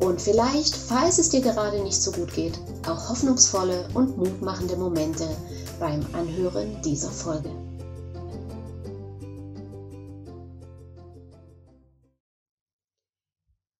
und 0.00 0.20
vielleicht, 0.20 0.74
falls 0.74 1.18
es 1.18 1.28
dir 1.30 1.40
gerade 1.40 1.82
nicht 1.82 2.02
so 2.02 2.10
gut 2.12 2.32
geht, 2.34 2.58
auch 2.86 3.10
hoffnungsvolle 3.10 3.88
und 3.94 4.16
mutmachende 4.16 4.76
Momente 4.76 5.28
beim 5.78 6.04
Anhören 6.14 6.80
dieser 6.82 7.10
Folge. 7.10 7.50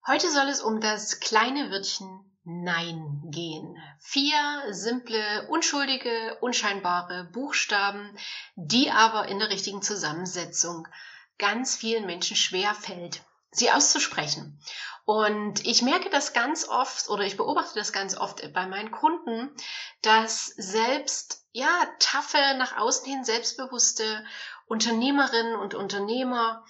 Heute 0.06 0.30
soll 0.32 0.48
es 0.48 0.60
um 0.60 0.80
das 0.80 1.20
kleine 1.20 1.70
Wörtchen 1.70 2.08
Nein 2.42 3.22
gehen. 3.26 3.76
Vier 4.00 4.34
simple, 4.70 5.46
unschuldige, 5.50 6.36
unscheinbare 6.40 7.28
Buchstaben, 7.32 8.16
die 8.56 8.90
aber 8.90 9.28
in 9.28 9.38
der 9.38 9.50
richtigen 9.50 9.82
Zusammensetzung 9.82 10.88
ganz 11.38 11.76
vielen 11.76 12.06
Menschen 12.06 12.36
schwer 12.36 12.74
fällt, 12.74 13.22
sie 13.50 13.70
auszusprechen. 13.70 14.60
Und 15.10 15.66
ich 15.66 15.82
merke 15.82 16.08
das 16.08 16.34
ganz 16.34 16.68
oft 16.68 17.08
oder 17.08 17.24
ich 17.24 17.36
beobachte 17.36 17.76
das 17.76 17.92
ganz 17.92 18.16
oft 18.16 18.52
bei 18.52 18.68
meinen 18.68 18.92
Kunden, 18.92 19.50
dass 20.02 20.46
selbst, 20.56 21.44
ja, 21.50 21.66
taffe, 21.98 22.38
nach 22.58 22.76
außen 22.76 23.06
hin 23.06 23.24
selbstbewusste 23.24 24.24
Unternehmerinnen 24.66 25.56
und 25.56 25.74
Unternehmer 25.74 26.64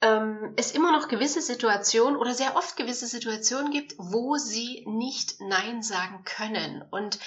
ähm, 0.00 0.54
es 0.56 0.70
immer 0.70 0.92
noch 0.92 1.08
gewisse 1.08 1.42
Situationen 1.42 2.16
oder 2.16 2.34
sehr 2.34 2.54
oft 2.54 2.76
gewisse 2.76 3.08
Situationen 3.08 3.72
gibt, 3.72 3.94
wo 3.98 4.36
sie 4.36 4.84
nicht 4.86 5.40
Nein 5.40 5.82
sagen 5.82 6.22
können. 6.22 6.84
Und 6.88 7.18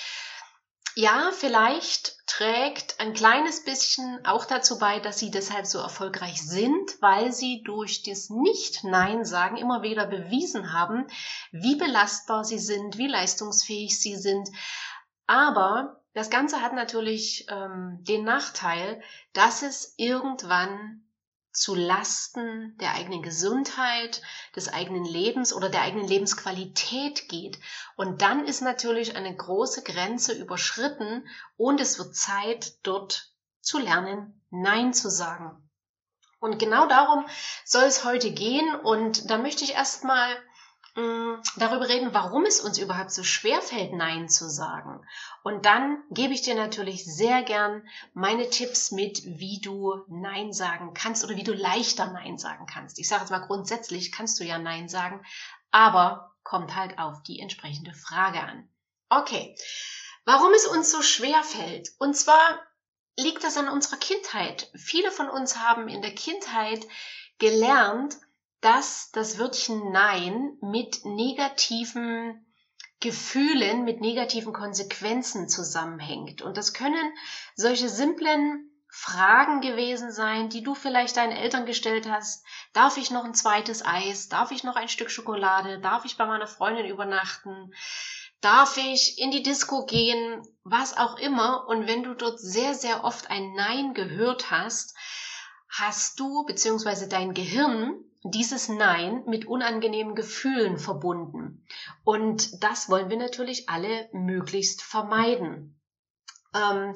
ja, 0.95 1.31
vielleicht 1.33 2.15
trägt 2.25 2.99
ein 2.99 3.13
kleines 3.13 3.63
bisschen 3.63 4.25
auch 4.25 4.45
dazu 4.45 4.79
bei, 4.79 4.99
dass 4.99 5.19
sie 5.19 5.29
deshalb 5.29 5.65
so 5.65 5.79
erfolgreich 5.79 6.41
sind, 6.41 7.01
weil 7.01 7.31
sie 7.33 7.63
durch 7.63 8.03
das 8.03 8.29
Nicht-Nein 8.29 9.25
sagen 9.25 9.57
immer 9.57 9.83
wieder 9.83 10.05
bewiesen 10.07 10.73
haben, 10.73 11.07
wie 11.51 11.75
belastbar 11.75 12.45
sie 12.45 12.59
sind, 12.59 12.97
wie 12.97 13.07
leistungsfähig 13.07 13.99
sie 13.99 14.15
sind. 14.15 14.49
Aber 15.27 16.01
das 16.13 16.29
Ganze 16.29 16.61
hat 16.61 16.73
natürlich 16.73 17.45
ähm, 17.49 17.99
den 18.01 18.23
Nachteil, 18.23 19.01
dass 19.33 19.63
es 19.63 19.93
irgendwann 19.97 21.04
zu 21.55 21.73
Lasten 21.73 22.77
der 22.79 22.93
eigenen 22.93 23.21
Gesundheit, 23.21 24.21
des 24.55 24.67
eigenen 24.71 25.05
Lebens 25.05 25.53
oder 25.53 25.69
der 25.69 25.81
eigenen 25.81 26.07
Lebensqualität 26.07 27.29
geht. 27.29 27.59
Und 27.95 28.21
dann 28.21 28.45
ist 28.45 28.61
natürlich 28.61 29.15
eine 29.15 29.35
große 29.35 29.83
Grenze 29.83 30.33
überschritten 30.33 31.27
und 31.57 31.79
es 31.79 31.97
wird 31.97 32.15
Zeit, 32.15 32.73
dort 32.83 33.31
zu 33.61 33.79
lernen, 33.79 34.41
Nein 34.49 34.93
zu 34.93 35.09
sagen. 35.09 35.69
Und 36.39 36.59
genau 36.59 36.87
darum 36.87 37.25
soll 37.63 37.85
es 37.85 38.03
heute 38.03 38.31
gehen. 38.31 38.75
Und 38.75 39.29
da 39.31 39.37
möchte 39.37 39.63
ich 39.63 39.73
erstmal 39.73 40.37
darüber 40.95 41.89
reden, 41.89 42.13
warum 42.13 42.45
es 42.45 42.61
uns 42.61 42.77
überhaupt 42.77 43.11
so 43.11 43.23
schwer 43.23 43.61
fällt, 43.61 43.93
Nein 43.93 44.29
zu 44.29 44.49
sagen. 44.49 45.05
Und 45.43 45.65
dann 45.65 46.01
gebe 46.09 46.33
ich 46.33 46.41
dir 46.41 46.55
natürlich 46.55 47.03
sehr 47.03 47.43
gern 47.43 47.85
meine 48.13 48.49
Tipps 48.49 48.91
mit, 48.91 49.21
wie 49.25 49.59
du 49.59 50.03
Nein 50.07 50.53
sagen 50.53 50.93
kannst 50.93 51.25
oder 51.25 51.35
wie 51.35 51.43
du 51.43 51.53
leichter 51.53 52.07
Nein 52.07 52.37
sagen 52.37 52.65
kannst. 52.65 52.97
Ich 52.99 53.09
sage 53.09 53.21
jetzt 53.21 53.31
mal 53.31 53.45
grundsätzlich 53.45 54.11
kannst 54.11 54.39
du 54.39 54.45
ja 54.45 54.57
Nein 54.57 54.87
sagen, 54.87 55.25
aber 55.71 56.33
kommt 56.43 56.75
halt 56.75 56.97
auf 56.97 57.23
die 57.23 57.39
entsprechende 57.39 57.93
Frage 57.93 58.39
an. 58.39 58.69
Okay, 59.09 59.55
warum 60.23 60.53
es 60.53 60.65
uns 60.65 60.91
so 60.91 61.01
schwer 61.01 61.43
fällt. 61.43 61.89
Und 61.99 62.15
zwar 62.15 62.59
liegt 63.17 63.43
das 63.43 63.57
an 63.57 63.67
unserer 63.67 63.97
Kindheit. 63.97 64.69
Viele 64.75 65.11
von 65.11 65.29
uns 65.29 65.57
haben 65.57 65.89
in 65.89 66.01
der 66.01 66.15
Kindheit 66.15 66.85
gelernt, 67.37 68.17
dass 68.65 69.11
das 69.11 69.37
Wörtchen 69.37 69.91
Nein 69.91 70.57
mit 70.59 71.05
negativen 71.05 72.51
Gefühlen, 72.99 73.83
mit 73.83 74.01
negativen 74.01 74.53
Konsequenzen 74.53 75.47
zusammenhängt. 75.47 76.41
Und 76.41 76.57
das 76.57 76.73
können 76.73 77.13
solche 77.53 77.89
simplen 77.89 78.71
Fragen 78.89 79.61
gewesen 79.61 80.11
sein, 80.11 80.49
die 80.49 80.63
du 80.63 80.73
vielleicht 80.73 81.17
deinen 81.17 81.33
Eltern 81.33 81.67
gestellt 81.67 82.09
hast. 82.09 82.43
Darf 82.73 82.97
ich 82.97 83.11
noch 83.11 83.23
ein 83.23 83.35
zweites 83.35 83.85
Eis? 83.85 84.29
Darf 84.29 84.49
ich 84.49 84.63
noch 84.63 84.75
ein 84.75 84.89
Stück 84.89 85.11
Schokolade? 85.11 85.79
Darf 85.79 86.03
ich 86.05 86.17
bei 86.17 86.25
meiner 86.25 86.47
Freundin 86.47 86.87
übernachten? 86.87 87.71
Darf 88.41 88.77
ich 88.77 89.19
in 89.19 89.29
die 89.29 89.43
Disco 89.43 89.85
gehen? 89.85 90.41
Was 90.63 90.97
auch 90.97 91.19
immer. 91.19 91.67
Und 91.67 91.85
wenn 91.85 92.01
du 92.01 92.15
dort 92.15 92.39
sehr, 92.39 92.73
sehr 92.73 93.03
oft 93.03 93.29
ein 93.29 93.53
Nein 93.53 93.93
gehört 93.93 94.49
hast, 94.49 94.95
hast 95.69 96.19
du 96.19 96.45
bzw. 96.45 97.07
dein 97.07 97.35
Gehirn 97.35 98.03
dieses 98.31 98.69
Nein 98.69 99.23
mit 99.27 99.45
unangenehmen 99.45 100.15
Gefühlen 100.15 100.77
verbunden. 100.79 101.65
Und 102.03 102.63
das 102.63 102.89
wollen 102.89 103.09
wir 103.09 103.17
natürlich 103.17 103.69
alle 103.69 104.09
möglichst 104.13 104.81
vermeiden. 104.81 105.79
Ähm, 106.55 106.93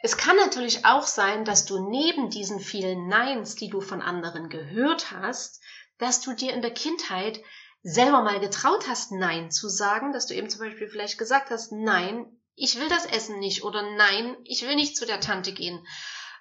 es 0.00 0.16
kann 0.16 0.36
natürlich 0.36 0.84
auch 0.84 1.06
sein, 1.06 1.44
dass 1.44 1.64
du 1.64 1.88
neben 1.88 2.28
diesen 2.28 2.60
vielen 2.60 3.08
Neins, 3.08 3.54
die 3.54 3.68
du 3.68 3.80
von 3.80 4.02
anderen 4.02 4.48
gehört 4.48 5.12
hast, 5.12 5.62
dass 5.98 6.20
du 6.20 6.34
dir 6.34 6.52
in 6.52 6.60
der 6.60 6.72
Kindheit 6.72 7.40
selber 7.82 8.22
mal 8.22 8.40
getraut 8.40 8.88
hast, 8.88 9.12
Nein 9.12 9.50
zu 9.50 9.68
sagen, 9.68 10.12
dass 10.12 10.26
du 10.26 10.34
eben 10.34 10.50
zum 10.50 10.60
Beispiel 10.60 10.88
vielleicht 10.88 11.18
gesagt 11.18 11.50
hast, 11.50 11.70
nein, 11.70 12.26
ich 12.56 12.78
will 12.80 12.88
das 12.88 13.06
Essen 13.06 13.38
nicht 13.38 13.62
oder 13.62 13.82
nein, 13.96 14.36
ich 14.44 14.66
will 14.66 14.74
nicht 14.74 14.96
zu 14.96 15.06
der 15.06 15.20
Tante 15.20 15.52
gehen 15.52 15.86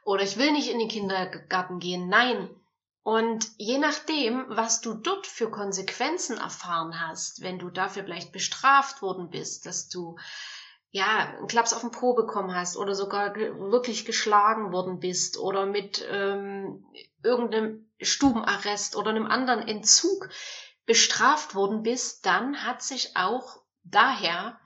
oder 0.03 0.23
ich 0.23 0.37
will 0.37 0.51
nicht 0.51 0.69
in 0.69 0.79
den 0.79 0.89
Kindergarten 0.89 1.79
gehen, 1.79 2.07
nein. 2.07 2.49
Und 3.03 3.51
je 3.57 3.77
nachdem, 3.79 4.45
was 4.47 4.79
du 4.79 4.93
dort 4.93 5.27
für 5.27 5.51
Konsequenzen 5.51 6.37
erfahren 6.37 7.01
hast, 7.01 7.41
wenn 7.41 7.59
du 7.59 7.69
dafür 7.69 8.05
vielleicht 8.05 8.31
bestraft 8.31 9.01
worden 9.01 9.29
bist, 9.29 9.65
dass 9.65 9.89
du 9.89 10.15
ja 10.89 11.35
einen 11.35 11.47
Klaps 11.47 11.73
auf 11.73 11.81
den 11.81 11.91
Po 11.91 12.13
bekommen 12.13 12.55
hast 12.55 12.77
oder 12.77 12.95
sogar 12.95 13.35
wirklich 13.35 14.05
geschlagen 14.05 14.71
worden 14.71 14.99
bist 14.99 15.37
oder 15.37 15.65
mit 15.65 16.05
ähm, 16.09 16.85
irgendeinem 17.21 17.89
Stubenarrest 17.99 18.95
oder 18.95 19.09
einem 19.09 19.27
anderen 19.27 19.67
Entzug 19.67 20.29
bestraft 20.85 21.55
worden 21.55 21.83
bist, 21.83 22.25
dann 22.25 22.63
hat 22.63 22.83
sich 22.83 23.17
auch 23.17 23.63
daher 23.83 24.59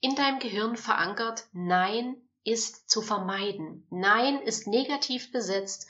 in 0.00 0.16
deinem 0.16 0.40
Gehirn 0.40 0.76
verankert, 0.76 1.46
Nein 1.52 2.16
ist 2.42 2.90
zu 2.90 3.02
vermeiden. 3.02 3.86
Nein 3.90 4.42
ist 4.42 4.66
negativ 4.66 5.32
besetzt 5.32 5.88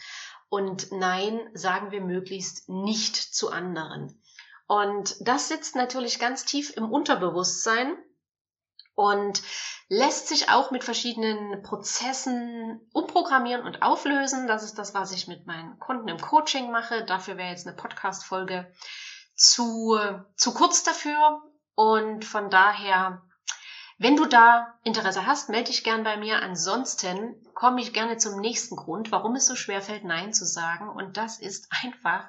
und 0.49 0.93
Nein 0.93 1.41
sagen 1.55 1.91
wir 1.91 2.01
möglichst 2.01 2.69
nicht 2.69 3.17
zu 3.17 3.51
anderen. 3.51 4.21
Und 4.67 5.17
das 5.21 5.49
sitzt 5.49 5.77
natürlich 5.77 6.19
ganz 6.19 6.45
tief 6.45 6.77
im 6.77 6.91
Unterbewusstsein 6.91 7.97
und 8.95 9.43
lässt 9.89 10.29
sich 10.29 10.51
auch 10.51 10.71
mit 10.71 10.85
verschiedenen 10.85 11.63
Prozessen 11.63 12.89
umprogrammieren 12.93 13.65
und 13.65 13.83
auflösen. 13.83 14.47
Das 14.47 14.63
ist 14.63 14.79
das, 14.79 14.95
was 14.95 15.13
ich 15.13 15.29
mit 15.29 15.47
meinen 15.47 15.79
Kunden 15.79 16.09
im 16.09 16.19
Coaching 16.19 16.71
mache. 16.71 17.05
Dafür 17.05 17.37
wäre 17.37 17.51
jetzt 17.51 17.67
eine 17.67 17.77
Podcast-Folge 17.77 18.73
zu, 19.35 19.99
zu 20.37 20.55
kurz 20.55 20.83
dafür. 20.85 21.43
Und 21.75 22.25
von 22.25 22.51
daher 22.51 23.23
wenn 23.99 24.17
du 24.17 24.27
da 24.27 24.79
Interesse 24.83 25.27
hast, 25.27 25.49
melde 25.49 25.71
dich 25.71 25.85
gern 25.85 26.03
bei 26.03 26.17
mir. 26.17 26.43
Ansonsten 26.43 27.37
komme 27.55 27.81
ich 27.81 27.93
gerne 27.93 28.17
zum 28.17 28.41
nächsten 28.41 28.77
Grund, 28.77 29.13
warum 29.13 29.37
es 29.37 29.47
so 29.47 29.55
schwer 29.55 29.83
fällt, 29.83 30.05
Nein 30.05 30.33
zu 30.33 30.45
sagen. 30.45 30.89
Und 30.89 31.17
das 31.17 31.39
ist 31.39 31.69
einfach, 31.83 32.29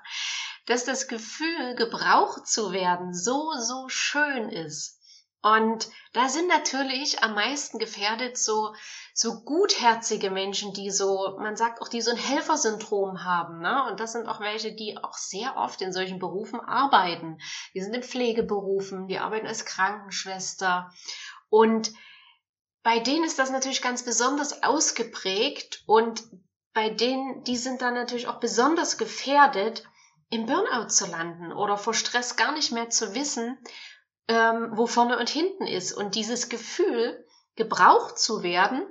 dass 0.65 0.85
das 0.85 1.07
Gefühl, 1.07 1.75
gebraucht 1.75 2.47
zu 2.47 2.71
werden, 2.71 3.13
so, 3.13 3.51
so 3.59 3.89
schön 3.89 4.49
ist. 4.49 4.99
Und 5.45 5.89
da 6.13 6.27
sind 6.27 6.47
natürlich 6.47 7.21
am 7.21 7.35
meisten 7.35 7.77
gefährdet 7.77 8.35
so, 8.35 8.73
so 9.13 9.41
gutherzige 9.41 10.31
Menschen, 10.31 10.73
die 10.73 10.89
so, 10.89 11.37
man 11.37 11.55
sagt 11.55 11.83
auch, 11.83 11.87
die 11.87 12.01
so 12.01 12.09
ein 12.09 12.17
Helfersyndrom 12.17 13.23
haben. 13.23 13.59
Ne? 13.59 13.85
Und 13.87 13.99
das 13.99 14.13
sind 14.13 14.27
auch 14.27 14.39
welche, 14.39 14.73
die 14.73 14.97
auch 14.97 15.13
sehr 15.13 15.55
oft 15.55 15.83
in 15.83 15.93
solchen 15.93 16.17
Berufen 16.17 16.59
arbeiten. 16.59 17.37
Die 17.75 17.81
sind 17.81 17.93
in 17.95 18.01
Pflegeberufen, 18.01 19.07
die 19.07 19.19
arbeiten 19.19 19.45
als 19.45 19.65
Krankenschwester 19.65 20.91
und 21.55 21.93
bei 22.83 22.99
denen 22.99 23.23
ist 23.23 23.39
das 23.39 23.49
natürlich 23.49 23.81
ganz 23.81 24.03
besonders 24.03 24.61
ausgeprägt 24.61 25.83
und 25.85 26.21
bei 26.73 26.89
denen, 26.89 27.45
die 27.45 27.55
sind 27.55 27.81
dann 27.81 27.93
natürlich 27.93 28.27
auch 28.27 28.41
besonders 28.41 28.97
gefährdet, 28.97 29.85
im 30.29 30.47
Burnout 30.47 30.89
zu 30.89 31.05
landen 31.05 31.53
oder 31.53 31.77
vor 31.77 31.93
Stress 31.93 32.35
gar 32.35 32.51
nicht 32.51 32.73
mehr 32.73 32.89
zu 32.89 33.15
wissen, 33.15 33.57
ähm, 34.27 34.71
wo 34.73 34.85
vorne 34.85 35.17
und 35.17 35.29
hinten 35.29 35.65
ist. 35.65 35.93
Und 35.93 36.15
dieses 36.15 36.49
Gefühl, 36.49 37.25
gebraucht 37.55 38.19
zu 38.19 38.43
werden, 38.43 38.85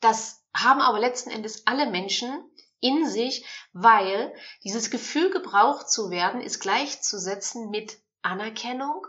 das 0.00 0.44
haben 0.54 0.82
aber 0.82 1.00
letzten 1.00 1.30
Endes 1.30 1.66
alle 1.66 1.90
Menschen 1.90 2.44
in 2.80 3.08
sich, 3.08 3.46
weil 3.72 4.34
dieses 4.64 4.90
Gefühl 4.90 5.30
gebraucht 5.30 5.88
zu 5.88 6.10
werden 6.10 6.42
ist 6.42 6.60
gleichzusetzen 6.60 7.70
mit 7.70 7.96
Anerkennung 8.20 9.06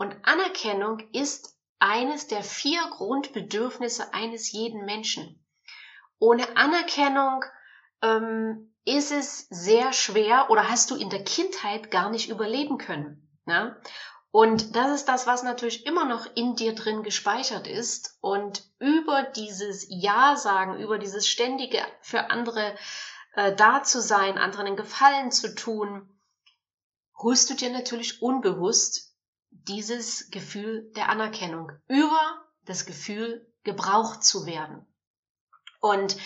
und 0.00 0.16
Anerkennung 0.24 0.98
ist 1.12 1.59
eines 1.80 2.28
der 2.28 2.42
vier 2.42 2.80
Grundbedürfnisse 2.90 4.14
eines 4.14 4.52
jeden 4.52 4.84
Menschen. 4.84 5.44
Ohne 6.18 6.56
Anerkennung 6.56 7.44
ähm, 8.02 8.72
ist 8.84 9.10
es 9.10 9.46
sehr 9.50 9.92
schwer 9.92 10.50
oder 10.50 10.68
hast 10.68 10.90
du 10.90 10.96
in 10.96 11.10
der 11.10 11.24
Kindheit 11.24 11.90
gar 11.90 12.10
nicht 12.10 12.28
überleben 12.28 12.78
können. 12.78 13.28
Ne? 13.46 13.76
Und 14.30 14.76
das 14.76 14.92
ist 14.92 15.08
das, 15.08 15.26
was 15.26 15.42
natürlich 15.42 15.86
immer 15.86 16.04
noch 16.04 16.26
in 16.36 16.54
dir 16.54 16.74
drin 16.74 17.02
gespeichert 17.02 17.66
ist. 17.66 18.16
Und 18.20 18.62
über 18.78 19.22
dieses 19.22 19.86
Ja 19.88 20.36
sagen, 20.36 20.78
über 20.78 20.98
dieses 20.98 21.26
ständige 21.26 21.80
für 22.00 22.30
andere 22.30 22.76
äh, 23.34 23.54
da 23.54 23.82
zu 23.82 24.00
sein, 24.00 24.38
anderen 24.38 24.68
einen 24.68 24.76
Gefallen 24.76 25.32
zu 25.32 25.54
tun, 25.54 26.08
holst 27.18 27.50
du 27.50 27.54
dir 27.54 27.70
natürlich 27.70 28.22
unbewusst 28.22 29.09
dieses 29.50 30.30
Gefühl 30.30 30.90
der 30.96 31.08
Anerkennung 31.08 31.72
über 31.88 32.44
das 32.64 32.86
Gefühl, 32.86 33.46
gebraucht 33.64 34.24
zu 34.24 34.46
werden. 34.46 34.86
Und 35.80 36.16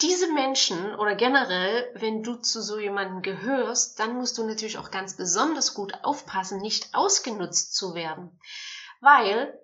diese 0.00 0.32
Menschen 0.32 0.94
oder 0.96 1.14
generell, 1.14 1.90
wenn 1.94 2.22
du 2.22 2.36
zu 2.36 2.60
so 2.60 2.78
jemandem 2.78 3.22
gehörst, 3.22 3.98
dann 3.98 4.16
musst 4.16 4.36
du 4.36 4.46
natürlich 4.46 4.78
auch 4.78 4.90
ganz 4.90 5.16
besonders 5.16 5.74
gut 5.74 5.94
aufpassen, 6.02 6.60
nicht 6.60 6.94
ausgenutzt 6.94 7.74
zu 7.74 7.94
werden. 7.94 8.38
Weil 9.00 9.58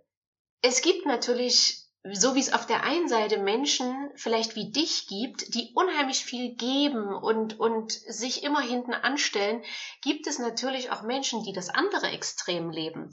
es 0.62 0.80
gibt 0.80 1.04
natürlich, 1.06 1.81
so 2.10 2.34
wie 2.34 2.40
es 2.40 2.52
auf 2.52 2.66
der 2.66 2.82
einen 2.82 3.08
Seite 3.08 3.38
Menschen 3.38 4.10
vielleicht 4.16 4.56
wie 4.56 4.72
dich 4.72 5.06
gibt, 5.06 5.54
die 5.54 5.70
unheimlich 5.74 6.24
viel 6.24 6.56
geben 6.56 7.14
und, 7.14 7.60
und 7.60 7.92
sich 7.92 8.42
immer 8.42 8.60
hinten 8.60 8.92
anstellen, 8.92 9.62
gibt 10.02 10.26
es 10.26 10.40
natürlich 10.40 10.90
auch 10.90 11.02
Menschen, 11.02 11.44
die 11.44 11.52
das 11.52 11.68
andere 11.68 12.08
Extrem 12.08 12.70
leben, 12.70 13.10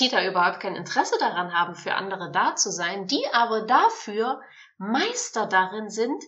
die 0.00 0.08
da 0.08 0.24
überhaupt 0.26 0.58
kein 0.60 0.74
Interesse 0.74 1.16
daran 1.20 1.52
haben, 1.52 1.76
für 1.76 1.94
andere 1.94 2.32
da 2.32 2.56
zu 2.56 2.72
sein, 2.72 3.06
die 3.06 3.24
aber 3.32 3.62
dafür 3.62 4.40
Meister 4.78 5.46
darin 5.46 5.88
sind, 5.88 6.22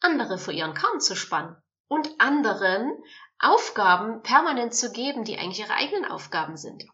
andere 0.00 0.36
vor 0.36 0.52
ihren 0.52 0.74
Kamm 0.74 1.00
zu 1.00 1.16
spannen 1.16 1.56
und 1.88 2.20
anderen 2.20 2.92
Aufgaben 3.38 4.22
permanent 4.22 4.74
zu 4.74 4.92
geben, 4.92 5.24
die 5.24 5.38
eigentlich 5.38 5.60
ihre 5.60 5.74
eigenen 5.74 6.04
Aufgaben 6.04 6.58
sind. 6.58 6.84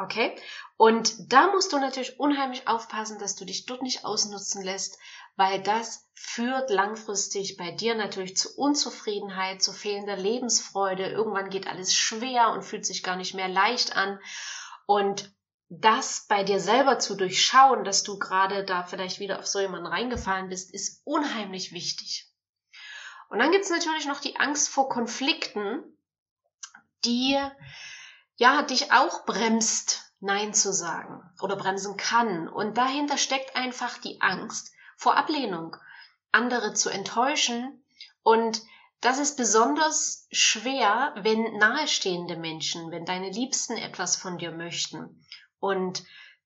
Okay? 0.00 0.34
Und 0.78 1.30
da 1.30 1.48
musst 1.48 1.74
du 1.74 1.78
natürlich 1.78 2.18
unheimlich 2.18 2.66
aufpassen, 2.66 3.18
dass 3.18 3.36
du 3.36 3.44
dich 3.44 3.66
dort 3.66 3.82
nicht 3.82 4.06
ausnutzen 4.06 4.62
lässt, 4.62 4.98
weil 5.36 5.62
das 5.62 6.08
führt 6.14 6.70
langfristig 6.70 7.58
bei 7.58 7.70
dir 7.70 7.94
natürlich 7.94 8.34
zu 8.34 8.56
Unzufriedenheit, 8.56 9.62
zu 9.62 9.72
fehlender 9.72 10.16
Lebensfreude. 10.16 11.06
Irgendwann 11.10 11.50
geht 11.50 11.66
alles 11.66 11.94
schwer 11.94 12.50
und 12.52 12.62
fühlt 12.62 12.86
sich 12.86 13.02
gar 13.02 13.16
nicht 13.16 13.34
mehr 13.34 13.48
leicht 13.48 13.94
an. 13.94 14.18
Und 14.86 15.30
das 15.68 16.26
bei 16.28 16.44
dir 16.44 16.60
selber 16.60 16.98
zu 16.98 17.14
durchschauen, 17.14 17.84
dass 17.84 18.02
du 18.02 18.18
gerade 18.18 18.64
da 18.64 18.84
vielleicht 18.84 19.20
wieder 19.20 19.38
auf 19.38 19.46
so 19.46 19.60
jemanden 19.60 19.86
reingefallen 19.86 20.48
bist, 20.48 20.72
ist 20.72 21.02
unheimlich 21.04 21.72
wichtig. 21.72 22.26
Und 23.28 23.38
dann 23.38 23.52
gibt's 23.52 23.70
natürlich 23.70 24.06
noch 24.06 24.20
die 24.20 24.36
Angst 24.36 24.70
vor 24.70 24.88
Konflikten, 24.88 25.84
die 27.04 27.38
ja 28.40 28.62
dich 28.62 28.90
auch 28.90 29.26
bremst, 29.26 30.12
Nein 30.18 30.54
zu 30.54 30.72
sagen 30.72 31.22
oder 31.40 31.56
bremsen 31.56 31.96
kann. 31.96 32.48
Und 32.48 32.78
dahinter 32.78 33.18
steckt 33.18 33.54
einfach 33.54 33.98
die 33.98 34.20
Angst 34.20 34.72
vor 34.96 35.16
Ablehnung, 35.16 35.76
andere 36.32 36.72
zu 36.72 36.88
enttäuschen. 36.88 37.84
Und 38.22 38.62
das 39.02 39.18
ist 39.18 39.36
besonders 39.36 40.26
schwer, 40.32 41.14
wenn 41.20 41.58
nahestehende 41.58 42.36
Menschen, 42.36 42.90
wenn 42.90 43.04
deine 43.04 43.30
Liebsten 43.30 43.76
etwas 43.76 44.16
von 44.16 44.38
dir 44.38 44.52
möchten. 44.52 45.24
Und 45.58 46.02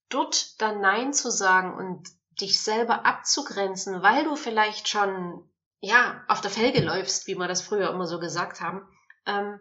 dort 0.09 0.61
dann 0.61 0.81
Nein 0.81 1.13
zu 1.13 1.31
sagen 1.31 1.75
und 1.75 2.09
dich 2.41 2.61
selber 2.61 3.07
abzugrenzen, 3.07 4.03
weil 4.03 4.25
du 4.25 4.35
vielleicht 4.35 4.89
schon 4.89 5.49
ja, 5.81 6.25
auf 6.27 6.41
der 6.41 6.51
Felge 6.51 6.81
läufst, 6.81 7.29
wie 7.29 7.37
wir 7.37 7.47
das 7.47 7.63
früher 7.63 7.91
immer 7.91 8.07
so 8.07 8.19
gesagt 8.19 8.61
haben, 8.61 8.89
ähm, 9.27 9.61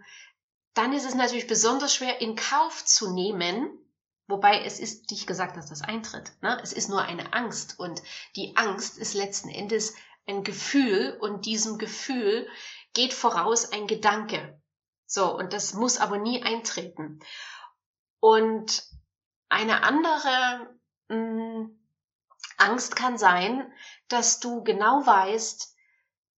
dann 0.73 0.93
ist 0.93 1.05
es 1.05 1.15
natürlich 1.15 1.47
besonders 1.47 1.93
schwer 1.95 2.21
in 2.21 2.35
Kauf 2.35 2.83
zu 2.85 3.13
nehmen, 3.13 3.69
wobei 4.27 4.63
es 4.63 4.79
ist 4.79 5.11
nicht 5.11 5.27
gesagt, 5.27 5.57
dass 5.57 5.69
das 5.69 5.81
eintritt. 5.81 6.31
Ne? 6.41 6.59
Es 6.63 6.73
ist 6.73 6.89
nur 6.89 7.01
eine 7.01 7.33
Angst 7.33 7.79
und 7.79 8.01
die 8.35 8.55
Angst 8.57 8.97
ist 8.97 9.13
letzten 9.13 9.49
Endes 9.49 9.95
ein 10.25 10.43
Gefühl 10.43 11.17
und 11.19 11.45
diesem 11.45 11.77
Gefühl 11.77 12.47
geht 12.93 13.13
voraus 13.13 13.71
ein 13.71 13.87
Gedanke. 13.87 14.59
So, 15.05 15.35
und 15.35 15.53
das 15.53 15.73
muss 15.73 15.99
aber 15.99 16.17
nie 16.17 16.41
eintreten. 16.43 17.19
Und 18.19 18.83
eine 19.49 19.83
andere 19.83 20.75
mh, 21.09 21.17
mm, 21.17 21.79
Angst 22.57 22.95
kann 22.95 23.17
sein, 23.17 23.71
dass 24.07 24.39
du 24.39 24.63
genau 24.63 25.05
weißt, 25.05 25.72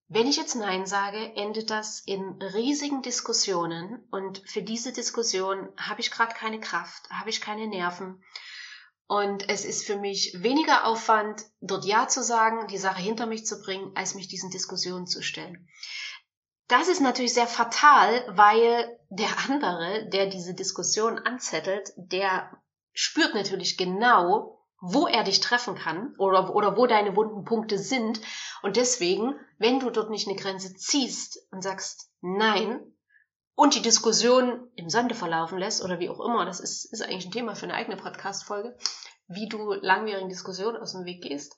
wenn 0.07 0.28
ich 0.28 0.38
jetzt 0.38 0.56
Nein 0.56 0.86
sage, 0.86 1.34
endet 1.36 1.69
das 1.69 2.02
in 2.06 2.40
riesigen 2.42 3.02
Diskussionen 3.02 4.07
und 4.12 4.42
für 4.48 4.62
diese 4.62 4.94
Diskussion 4.94 5.69
habe 5.78 6.02
ich 6.02 6.12
gerade 6.12 6.34
keine 6.36 6.60
Kraft, 6.60 7.10
habe 7.10 7.30
ich 7.30 7.42
keine 7.42 7.68
Nerven. 7.68 8.24
Und 9.07 9.50
es 9.50 9.66
ist 9.66 9.86
für 9.86 9.98
mich 9.98 10.34
weniger 10.38 10.86
Aufwand, 10.86 11.44
dort 11.60 11.86
Ja 11.86 12.07
zu 12.07 12.24
sagen, 12.24 12.68
die 12.68 12.78
Sache 12.78 13.02
hinter 13.02 13.25
mich 13.25 13.46
zu 13.46 13.62
bringen, 13.62 13.92
als 13.96 14.16
mich 14.16 14.28
diesen 14.28 14.50
Diskussionen 14.50 15.07
zu 15.07 15.22
stellen. 15.22 15.68
Das 16.68 16.88
ist 16.88 17.02
natürlich 17.02 17.34
sehr 17.34 17.48
fatal, 17.48 18.25
weil 18.30 19.00
der 19.10 19.30
andere, 19.48 20.10
der 20.10 20.28
diese 20.28 20.56
Diskussion 20.56 21.19
anzettelt, 21.19 21.94
der 21.98 22.52
spürt 22.94 23.36
natürlich 23.36 23.78
genau, 23.78 24.55
wo 24.88 25.08
er 25.08 25.24
dich 25.24 25.40
treffen 25.40 25.76
kann 25.76 26.14
oder, 26.18 26.56
oder 26.56 26.78
wo 26.78 26.86
deine 26.86 27.16
wunden 27.16 27.44
Punkte 27.44 27.80
sind. 27.80 28.22
Und 28.62 28.78
deswegen, 28.78 29.34
wenn 29.58 29.80
du 29.80 29.90
dort 29.90 30.12
nicht 30.12 30.28
eine 30.28 30.38
Grenze 30.38 30.76
ziehst 30.76 31.40
und 31.52 31.64
sagst 31.64 32.12
Nein 32.22 32.80
und 33.56 33.74
die 33.74 33.82
Diskussion 33.82 34.70
im 34.76 34.90
Sande 34.90 35.16
verlaufen 35.16 35.58
lässt 35.58 35.84
oder 35.84 36.00
wie 36.00 36.10
auch 36.10 36.20
immer, 36.20 36.46
das 36.46 36.60
ist, 36.60 36.86
ist 36.94 37.02
eigentlich 37.02 37.26
ein 37.26 37.32
Thema 37.32 37.56
für 37.56 37.66
eine 37.66 37.74
eigene 37.74 37.98
Podcast-Folge, 37.98 38.78
wie 39.28 39.50
du 39.50 39.74
langwierigen 39.74 40.30
Diskussionen 40.30 40.78
aus 40.78 40.92
dem 40.92 41.06
Weg 41.06 41.24
gehst. 41.24 41.57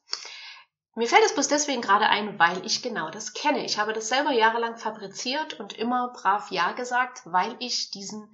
Mir 0.95 1.07
fällt 1.07 1.25
es 1.25 1.33
bloß 1.33 1.49
deswegen 1.49 1.81
gerade 1.81 2.07
ein, 2.07 2.39
weil 2.39 2.65
ich 2.65 2.81
genau 2.81 3.11
das 3.11 3.33
kenne. 3.33 3.65
Ich 3.65 3.77
habe 3.77 3.93
das 3.93 4.07
selber 4.07 4.31
jahrelang 4.31 4.77
fabriziert 4.77 5.59
und 5.59 5.73
immer 5.73 6.13
brav 6.13 6.49
Ja 6.49 6.71
gesagt, 6.71 7.21
weil 7.25 7.55
ich 7.59 7.91
diesen 7.91 8.33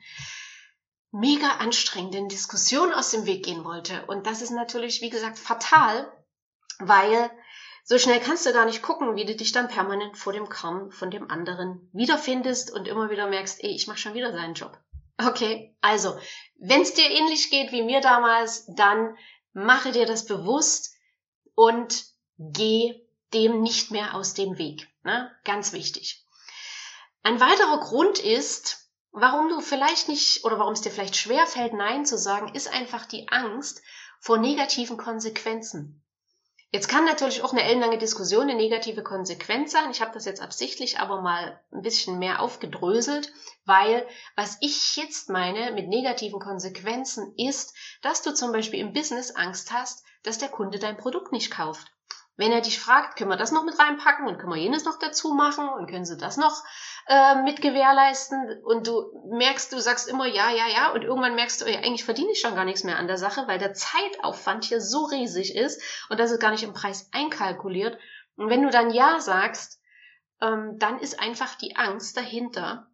mega 1.14 1.48
anstrengenden 1.60 2.28
Diskussion 2.28 2.92
aus 2.92 3.12
dem 3.12 3.26
Weg 3.26 3.46
gehen 3.46 3.64
wollte. 3.64 4.06
Und 4.08 4.26
das 4.26 4.42
ist 4.42 4.50
natürlich, 4.50 5.02
wie 5.02 5.12
gesagt, 5.12 5.38
fatal, 5.38 6.12
weil 6.80 7.32
so 7.86 8.00
schnell 8.00 8.20
kannst 8.20 8.46
du 8.46 8.52
gar 8.52 8.66
nicht 8.66 8.82
gucken, 8.82 9.16
wie 9.16 9.26
du 9.26 9.36
dich 9.36 9.52
dann 9.52 9.68
permanent 9.68 10.18
vor 10.18 10.34
dem 10.34 10.50
Kamm 10.50 10.90
von 10.92 11.12
dem 11.12 11.30
anderen 11.30 11.88
wiederfindest 11.94 12.72
und 12.72 12.88
immer 12.88 13.12
wieder 13.12 13.28
merkst, 13.28 13.64
ey, 13.64 13.70
ich 13.70 13.86
mache 13.88 14.00
schon 14.00 14.16
wieder 14.16 14.32
seinen 14.32 14.56
Job. 14.56 14.78
Okay, 15.20 15.76
also, 15.82 16.18
wenn 16.58 16.82
es 16.82 16.96
dir 16.96 17.08
ähnlich 17.08 17.52
geht 17.52 17.72
wie 17.72 17.84
mir 17.84 18.02
damals, 18.02 18.66
dann 18.76 19.16
mache 19.54 19.92
dir 19.92 20.08
das 20.08 20.26
bewusst 20.26 20.96
und 21.54 22.06
geh 22.40 23.06
dem 23.34 23.62
nicht 23.62 23.92
mehr 23.92 24.16
aus 24.16 24.34
dem 24.34 24.58
Weg. 24.58 24.88
Ne? 25.04 25.32
Ganz 25.44 25.74
wichtig. 25.74 26.26
Ein 27.22 27.40
weiterer 27.40 27.80
Grund 27.82 28.18
ist, 28.18 28.83
Warum 29.16 29.48
du 29.48 29.62
vielleicht 29.62 30.10
nicht 30.10 30.44
oder 30.44 30.58
warum 30.58 30.74
es 30.74 30.82
dir 30.82 30.90
vielleicht 30.90 31.16
schwer 31.16 31.46
fällt, 31.46 31.74
Nein 31.74 32.04
zu 32.04 32.18
sagen, 32.18 32.56
ist 32.56 32.68
einfach 32.68 33.06
die 33.06 33.28
Angst 33.30 33.84
vor 34.20 34.40
negativen 34.40 34.98
Konsequenzen. 34.98 36.04
Jetzt 36.72 36.90
kann 36.90 37.06
natürlich 37.06 37.44
auch 37.44 37.52
eine 37.52 37.62
ellenlange 37.62 38.00
Diskussion 38.00 38.50
eine 38.50 38.56
negative 38.56 39.04
Konsequenz 39.04 39.72
sein. 39.72 39.92
Ich 39.92 40.02
habe 40.02 40.14
das 40.14 40.26
jetzt 40.26 40.42
absichtlich 40.42 40.98
aber 40.98 41.22
mal 41.22 41.62
ein 41.72 41.84
bisschen 41.84 42.18
mehr 42.18 42.42
aufgedröselt, 42.42 43.32
weil 43.66 44.08
was 44.36 44.58
ich 44.62 44.96
jetzt 44.96 45.30
meine 45.30 45.72
mit 45.74 45.88
negativen 45.88 46.40
Konsequenzen 46.40 47.36
ist, 47.38 47.76
dass 48.02 48.24
du 48.24 48.34
zum 48.34 48.52
Beispiel 48.52 48.80
im 48.80 48.94
Business 48.94 49.30
Angst 49.36 49.72
hast, 49.72 50.04
dass 50.24 50.40
der 50.40 50.50
Kunde 50.50 50.80
dein 50.80 50.98
Produkt 50.98 51.32
nicht 51.32 51.52
kauft. 51.52 51.92
Wenn 52.36 52.52
er 52.52 52.62
dich 52.62 52.80
fragt, 52.80 53.16
können 53.16 53.30
wir 53.30 53.38
das 53.38 53.52
noch 53.52 53.64
mit 53.64 53.78
reinpacken 53.78 54.28
und 54.28 54.40
können 54.40 54.54
wir 54.54 54.60
jenes 54.60 54.86
noch 54.86 54.98
dazu 54.98 55.34
machen 55.34 55.70
und 55.70 55.88
können 55.88 56.06
sie 56.06 56.18
das 56.18 56.38
noch 56.38 56.64
äh, 57.08 57.36
mit 57.44 57.62
gewährleisten 57.62 58.62
und 58.64 58.88
du 58.88 59.04
merkst, 59.30 59.72
du 59.72 59.80
sagst 59.80 60.08
immer 60.08 60.26
ja, 60.26 60.50
ja, 60.50 60.68
ja 60.68 60.92
und 60.94 61.04
irgendwann 61.04 61.36
merkst 61.36 61.62
du, 61.62 61.66
ey, 61.66 61.78
eigentlich 61.78 62.06
verdiene 62.06 62.32
ich 62.32 62.42
schon 62.42 62.56
gar 62.56 62.66
nichts 62.66 62.84
mehr 62.84 62.98
an 62.98 63.08
der 63.08 63.20
Sache, 63.20 63.48
weil 63.48 63.60
der 63.60 63.74
Zeitaufwand 63.74 64.66
hier 64.66 64.82
so 64.82 65.06
riesig 65.06 65.56
ist 65.56 65.82
und 66.10 66.20
das 66.20 66.32
ist 66.32 66.40
gar 66.40 66.52
nicht 66.52 66.64
im 66.64 66.74
Preis 66.74 67.10
einkalkuliert. 67.12 68.00
Und 68.36 68.50
wenn 68.50 68.64
du 68.64 68.72
dann 68.72 68.90
ja 68.90 69.20
sagst, 69.20 69.80
ähm, 70.42 70.80
dann 70.80 71.00
ist 71.00 71.20
einfach 71.20 71.56
die 71.56 71.76
Angst 71.76 72.18
dahinter, 72.18 72.88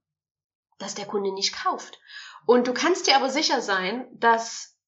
dass 0.79 0.95
der 0.95 1.05
Kunde 1.05 1.33
nicht 1.33 1.55
kauft. 1.63 1.99
Und 2.45 2.67
du 2.67 2.73
kannst 2.73 3.07
dir 3.07 3.15
aber 3.15 3.29
sicher 3.29 3.61
sein, 3.61 4.07
dass 4.11 4.78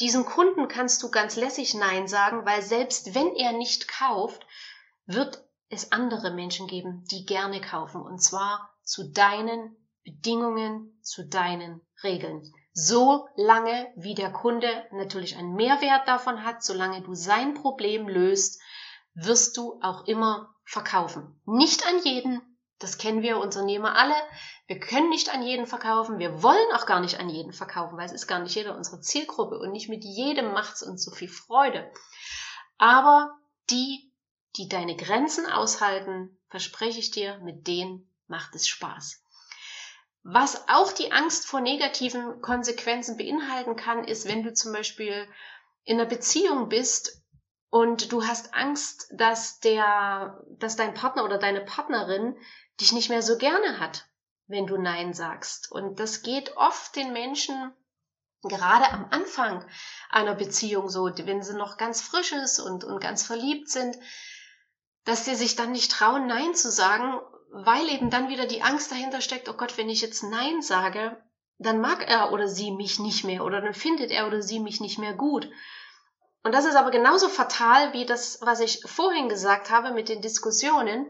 diesen 0.00 0.24
Kunden 0.24 0.68
kannst 0.68 1.02
du 1.02 1.10
ganz 1.10 1.36
lässig 1.36 1.74
Nein 1.74 2.06
sagen, 2.06 2.46
weil 2.46 2.62
selbst 2.62 3.14
wenn 3.14 3.34
er 3.34 3.52
nicht 3.52 3.88
kauft, 3.88 4.46
wird 5.06 5.44
es 5.68 5.92
andere 5.92 6.30
Menschen 6.30 6.66
geben, 6.66 7.04
die 7.10 7.26
gerne 7.26 7.60
kaufen. 7.60 8.00
Und 8.02 8.22
zwar 8.22 8.70
zu 8.82 9.10
deinen 9.10 9.76
Bedingungen, 10.04 10.98
zu 11.02 11.26
deinen 11.26 11.80
Regeln. 12.02 12.42
So 12.72 13.28
lange, 13.36 13.92
wie 13.96 14.14
der 14.14 14.32
Kunde 14.32 14.68
natürlich 14.92 15.36
einen 15.36 15.54
Mehrwert 15.54 16.06
davon 16.06 16.44
hat, 16.44 16.62
solange 16.62 17.02
du 17.02 17.14
sein 17.14 17.54
Problem 17.54 18.08
löst, 18.08 18.60
wirst 19.14 19.56
du 19.56 19.80
auch 19.82 20.06
immer 20.06 20.54
verkaufen. 20.64 21.40
Nicht 21.44 21.86
an 21.86 22.02
jeden, 22.04 22.40
das 22.78 22.98
kennen 22.98 23.22
wir 23.22 23.38
Unternehmer 23.38 23.96
alle. 23.96 24.14
Wir 24.66 24.78
können 24.78 25.08
nicht 25.08 25.34
an 25.34 25.42
jeden 25.42 25.66
verkaufen. 25.66 26.18
Wir 26.18 26.42
wollen 26.42 26.72
auch 26.74 26.86
gar 26.86 27.00
nicht 27.00 27.18
an 27.18 27.28
jeden 27.28 27.52
verkaufen, 27.52 27.96
weil 27.96 28.06
es 28.06 28.12
ist 28.12 28.28
gar 28.28 28.38
nicht 28.38 28.54
jeder 28.54 28.76
unsere 28.76 29.00
Zielgruppe 29.00 29.58
und 29.58 29.72
nicht 29.72 29.88
mit 29.88 30.04
jedem 30.04 30.52
macht 30.52 30.76
es 30.76 30.82
uns 30.82 31.04
so 31.04 31.10
viel 31.10 31.28
Freude. 31.28 31.90
Aber 32.76 33.36
die, 33.70 34.12
die 34.56 34.68
deine 34.68 34.96
Grenzen 34.96 35.46
aushalten, 35.46 36.38
verspreche 36.48 37.00
ich 37.00 37.10
dir, 37.10 37.38
mit 37.38 37.66
denen 37.66 38.08
macht 38.28 38.54
es 38.54 38.68
Spaß. 38.68 39.22
Was 40.22 40.68
auch 40.68 40.92
die 40.92 41.10
Angst 41.10 41.46
vor 41.46 41.60
negativen 41.60 42.40
Konsequenzen 42.42 43.16
beinhalten 43.16 43.76
kann, 43.76 44.04
ist, 44.04 44.28
wenn 44.28 44.42
du 44.42 44.52
zum 44.52 44.72
Beispiel 44.72 45.26
in 45.84 45.98
einer 45.98 46.08
Beziehung 46.08 46.68
bist 46.68 47.22
und 47.70 48.12
du 48.12 48.24
hast 48.24 48.54
Angst, 48.54 49.10
dass 49.12 49.60
der, 49.60 50.42
dass 50.58 50.76
dein 50.76 50.94
Partner 50.94 51.24
oder 51.24 51.38
deine 51.38 51.62
Partnerin 51.62 52.36
dich 52.80 52.92
nicht 52.92 53.08
mehr 53.08 53.22
so 53.22 53.38
gerne 53.38 53.80
hat, 53.80 54.06
wenn 54.46 54.66
du 54.66 54.76
Nein 54.76 55.12
sagst. 55.14 55.70
Und 55.70 56.00
das 56.00 56.22
geht 56.22 56.56
oft 56.56 56.94
den 56.96 57.12
Menschen 57.12 57.72
gerade 58.42 58.90
am 58.92 59.08
Anfang 59.10 59.64
einer 60.10 60.34
Beziehung 60.34 60.88
so, 60.88 61.06
wenn 61.06 61.42
sie 61.42 61.56
noch 61.56 61.76
ganz 61.76 62.00
frisch 62.00 62.32
ist 62.32 62.60
und, 62.60 62.84
und 62.84 63.00
ganz 63.00 63.24
verliebt 63.24 63.68
sind, 63.68 63.98
dass 65.04 65.24
sie 65.24 65.34
sich 65.34 65.56
dann 65.56 65.72
nicht 65.72 65.90
trauen, 65.90 66.26
Nein 66.26 66.54
zu 66.54 66.70
sagen, 66.70 67.20
weil 67.50 67.88
eben 67.88 68.10
dann 68.10 68.28
wieder 68.28 68.46
die 68.46 68.62
Angst 68.62 68.92
dahinter 68.92 69.20
steckt, 69.20 69.48
oh 69.48 69.54
Gott, 69.54 69.76
wenn 69.76 69.88
ich 69.88 70.02
jetzt 70.02 70.22
Nein 70.22 70.62
sage, 70.62 71.20
dann 71.58 71.80
mag 71.80 72.08
er 72.08 72.32
oder 72.32 72.46
sie 72.46 72.70
mich 72.70 72.98
nicht 72.98 73.24
mehr 73.24 73.44
oder 73.44 73.60
dann 73.60 73.74
findet 73.74 74.10
er 74.10 74.26
oder 74.26 74.42
sie 74.42 74.60
mich 74.60 74.80
nicht 74.80 74.98
mehr 74.98 75.14
gut. 75.14 75.50
Und 76.44 76.54
das 76.54 76.64
ist 76.64 76.76
aber 76.76 76.90
genauso 76.90 77.28
fatal 77.28 77.92
wie 77.94 78.06
das, 78.06 78.38
was 78.42 78.60
ich 78.60 78.82
vorhin 78.86 79.28
gesagt 79.28 79.70
habe 79.70 79.90
mit 79.90 80.08
den 80.08 80.22
Diskussionen, 80.22 81.06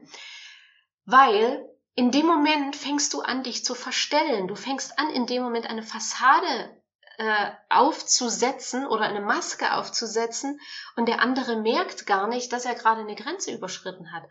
weil 1.09 1.67
in 1.95 2.11
dem 2.11 2.27
Moment 2.27 2.77
fängst 2.77 3.15
du 3.15 3.23
an, 3.23 3.43
dich 3.43 3.65
zu 3.65 3.75
verstellen. 3.75 4.47
Du 4.47 4.55
fängst 4.55 4.99
an, 4.99 5.09
in 5.09 5.27
dem 5.27 5.43
Moment 5.43 5.67
eine 5.67 5.83
Fassade 5.83 6.83
äh, 7.17 7.51
aufzusetzen 7.71 8.87
oder 8.87 9.05
eine 9.05 9.23
Maske 9.23 9.73
aufzusetzen 9.73 10.61
und 10.97 11.09
der 11.09 11.23
andere 11.23 11.57
merkt 11.57 12.05
gar 12.05 12.29
nicht, 12.29 12.53
dass 12.53 12.67
er 12.67 12.75
gerade 12.75 13.01
eine 13.01 13.15
Grenze 13.15 13.53
überschritten 13.53 14.13
hat. 14.13 14.25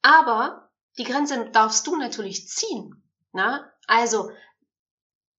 Aber 0.00 0.70
die 0.96 1.04
Grenze 1.04 1.50
darfst 1.50 1.88
du 1.88 1.96
natürlich 1.96 2.48
ziehen. 2.48 3.02
Na? 3.32 3.68
Also, 3.88 4.30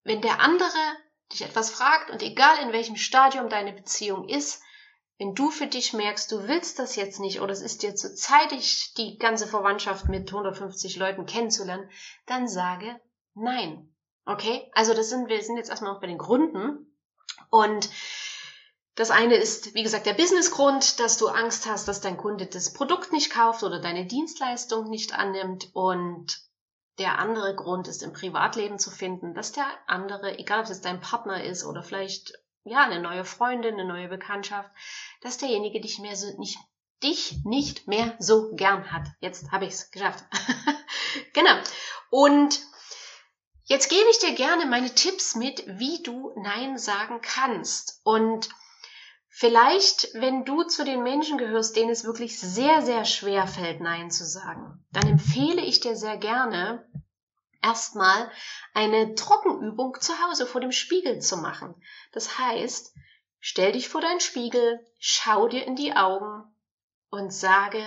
wenn 0.04 0.22
der 0.22 0.42
andere 0.42 0.98
dich 1.32 1.44
etwas 1.44 1.72
fragt 1.72 2.12
und 2.12 2.22
egal 2.22 2.58
in 2.62 2.74
welchem 2.74 2.98
Stadium 2.98 3.48
deine 3.48 3.72
Beziehung 3.72 4.28
ist, 4.28 4.62
wenn 5.18 5.36
du 5.36 5.52
für 5.52 5.68
dich 5.68 5.94
merkst, 5.94 6.32
du 6.32 6.48
willst 6.48 6.80
das 6.80 6.96
jetzt 6.96 7.20
nicht 7.20 7.42
oder 7.42 7.52
es 7.52 7.62
ist 7.62 7.84
dir 7.84 7.96
zu 7.96 8.14
zeitig, 8.16 8.94
die 8.98 9.18
ganze 9.18 9.48
Verwandtschaft 9.48 10.10
mit 10.10 10.32
150 10.32 10.96
Leuten 10.98 11.26
kennenzulernen, 11.26 11.90
dann 12.26 12.48
sage 12.48 13.00
nein. 13.36 13.94
Okay? 14.26 14.70
Also 14.74 14.94
das 14.94 15.10
sind, 15.10 15.30
wir 15.30 15.42
sind 15.44 15.58
jetzt 15.58 15.70
erstmal 15.70 15.94
noch 15.94 16.02
bei 16.02 16.08
den 16.08 16.18
Gründen. 16.18 16.98
Und 17.50 17.90
das 18.96 19.12
eine 19.12 19.36
ist, 19.36 19.74
wie 19.74 19.84
gesagt, 19.84 20.06
der 20.06 20.14
Businessgrund, 20.14 21.00
dass 21.00 21.18
du 21.18 21.28
Angst 21.28 21.66
hast, 21.66 21.88
dass 21.88 22.02
dein 22.02 22.18
Kunde 22.18 22.46
das 22.46 22.74
Produkt 22.74 23.12
nicht 23.12 23.32
kauft 23.32 23.64
oder 23.64 23.80
deine 23.80 24.06
Dienstleistung 24.06 24.90
nicht 24.90 25.14
annimmt. 25.14 25.70
Und 25.74 26.42
der 27.00 27.18
andere 27.18 27.56
Grund 27.56 27.88
ist 27.88 28.04
im 28.04 28.14
Privatleben 28.14 28.78
zu 28.78 28.92
finden, 28.92 29.34
dass 29.34 29.52
der 29.52 29.66
andere, 29.88 30.38
egal 30.38 30.62
ob 30.62 30.70
es 30.70 30.82
dein 30.82 31.02
Partner 31.02 31.44
ist 31.44 31.66
oder 31.66 31.82
vielleicht 31.82 32.34
ja, 32.66 32.84
eine 32.84 33.02
neue 33.02 33.26
Freundin, 33.26 33.74
eine 33.74 33.86
neue 33.86 34.08
Bekanntschaft, 34.08 34.70
dass 35.22 35.38
derjenige 35.38 35.82
dich 35.82 36.00
mehr 36.00 36.16
so 36.16 36.28
nicht 36.40 36.58
dich 37.04 37.44
nicht 37.44 37.88
mehr 37.88 38.16
so 38.20 38.54
gern 38.54 38.92
hat. 38.92 39.08
Jetzt 39.20 39.52
habe 39.52 39.66
ich 39.66 39.74
es 39.74 39.92
geschafft. 39.92 40.24
genau. 41.34 41.54
Und 42.10 42.62
jetzt 43.66 43.90
gebe 43.90 44.10
ich 44.10 44.20
dir 44.20 44.34
gerne 44.34 44.66
meine 44.66 44.94
Tipps 44.94 45.36
mit, 45.36 45.64
wie 45.68 46.02
du 46.02 46.32
Nein 46.38 46.78
sagen 46.78 47.20
kannst. 47.22 48.00
Und 48.04 48.50
vielleicht, 49.28 50.14
wenn 50.14 50.46
du 50.46 50.64
zu 50.64 50.86
den 50.86 51.04
Menschen 51.04 51.38
gehörst, 51.38 51.76
denen 51.76 51.90
es 51.90 52.06
wirklich 52.06 52.40
sehr, 52.40 52.82
sehr 52.82 53.04
schwer 53.06 53.48
fällt, 53.48 53.82
Nein 53.82 54.10
zu 54.10 54.26
sagen, 54.26 54.86
dann 54.92 55.08
empfehle 55.08 55.62
ich 55.62 55.82
dir 55.82 55.96
sehr 55.96 56.18
gerne, 56.18 56.88
erstmal 57.64 58.32
eine 58.74 59.16
Trockenübung 59.16 60.00
zu 60.00 60.14
Hause 60.24 60.46
vor 60.46 60.62
dem 60.62 60.72
Spiegel 60.72 61.20
zu 61.20 61.38
machen. 61.38 61.74
Das 62.12 62.38
heißt, 62.38 62.94
stell 63.40 63.72
dich 63.72 63.90
vor 63.90 64.02
deinen 64.02 64.20
Spiegel, 64.20 64.86
schau 65.00 65.48
dir 65.48 65.66
in 65.66 65.76
die 65.76 65.96
Augen 65.96 66.44
und 67.10 67.34
sage 67.34 67.84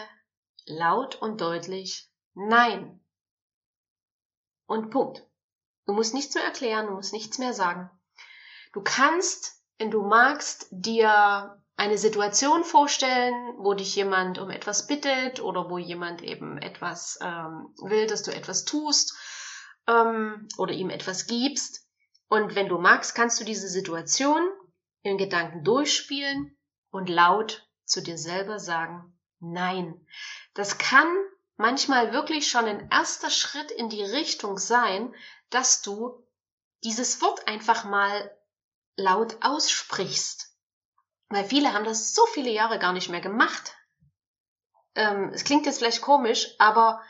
laut 0.64 1.16
und 1.16 1.40
deutlich 1.40 2.10
Nein. 2.38 3.00
Und 4.66 4.90
Punkt. 4.90 5.26
Du 5.86 5.94
musst 5.94 6.12
nichts 6.12 6.34
mehr 6.34 6.44
erklären, 6.44 6.86
du 6.86 6.92
musst 6.92 7.14
nichts 7.14 7.38
mehr 7.38 7.54
sagen. 7.54 7.90
Du 8.74 8.82
kannst, 8.82 9.62
wenn 9.78 9.90
du 9.90 10.02
magst, 10.02 10.66
dir 10.70 11.58
eine 11.76 11.96
Situation 11.96 12.62
vorstellen, 12.64 13.54
wo 13.58 13.72
dich 13.72 13.96
jemand 13.96 14.38
um 14.38 14.50
etwas 14.50 14.86
bittet 14.86 15.40
oder 15.40 15.70
wo 15.70 15.78
jemand 15.78 16.22
eben 16.22 16.58
etwas 16.58 17.18
ähm, 17.22 17.74
will, 17.82 18.06
dass 18.06 18.22
du 18.22 18.34
etwas 18.34 18.64
tust 18.64 19.16
ähm, 19.86 20.48
oder 20.58 20.72
ihm 20.72 20.90
etwas 20.90 21.26
gibst. 21.26 21.86
Und 22.28 22.54
wenn 22.54 22.68
du 22.68 22.78
magst, 22.78 23.14
kannst 23.14 23.40
du 23.40 23.44
diese 23.44 23.68
Situation 23.68 24.42
in 25.02 25.18
Gedanken 25.18 25.62
durchspielen 25.64 26.56
und 26.90 27.08
laut 27.08 27.68
zu 27.84 28.02
dir 28.02 28.18
selber 28.18 28.58
sagen, 28.58 29.16
nein. 29.38 30.06
Das 30.54 30.78
kann 30.78 31.06
manchmal 31.56 32.12
wirklich 32.12 32.50
schon 32.50 32.64
ein 32.64 32.90
erster 32.90 33.30
Schritt 33.30 33.70
in 33.70 33.88
die 33.88 34.02
Richtung 34.02 34.58
sein, 34.58 35.14
dass 35.50 35.82
du 35.82 36.26
dieses 36.82 37.20
Wort 37.22 37.46
einfach 37.46 37.84
mal 37.84 38.36
laut 38.96 39.36
aussprichst. 39.40 40.52
Weil 41.28 41.44
viele 41.44 41.72
haben 41.72 41.84
das 41.84 42.14
so 42.14 42.24
viele 42.26 42.50
Jahre 42.50 42.78
gar 42.78 42.92
nicht 42.92 43.08
mehr 43.08 43.20
gemacht. 43.20 43.74
Ähm, 44.94 45.30
es 45.32 45.44
klingt 45.44 45.66
jetzt 45.66 45.78
vielleicht 45.78 46.02
komisch, 46.02 46.54
aber 46.58 47.02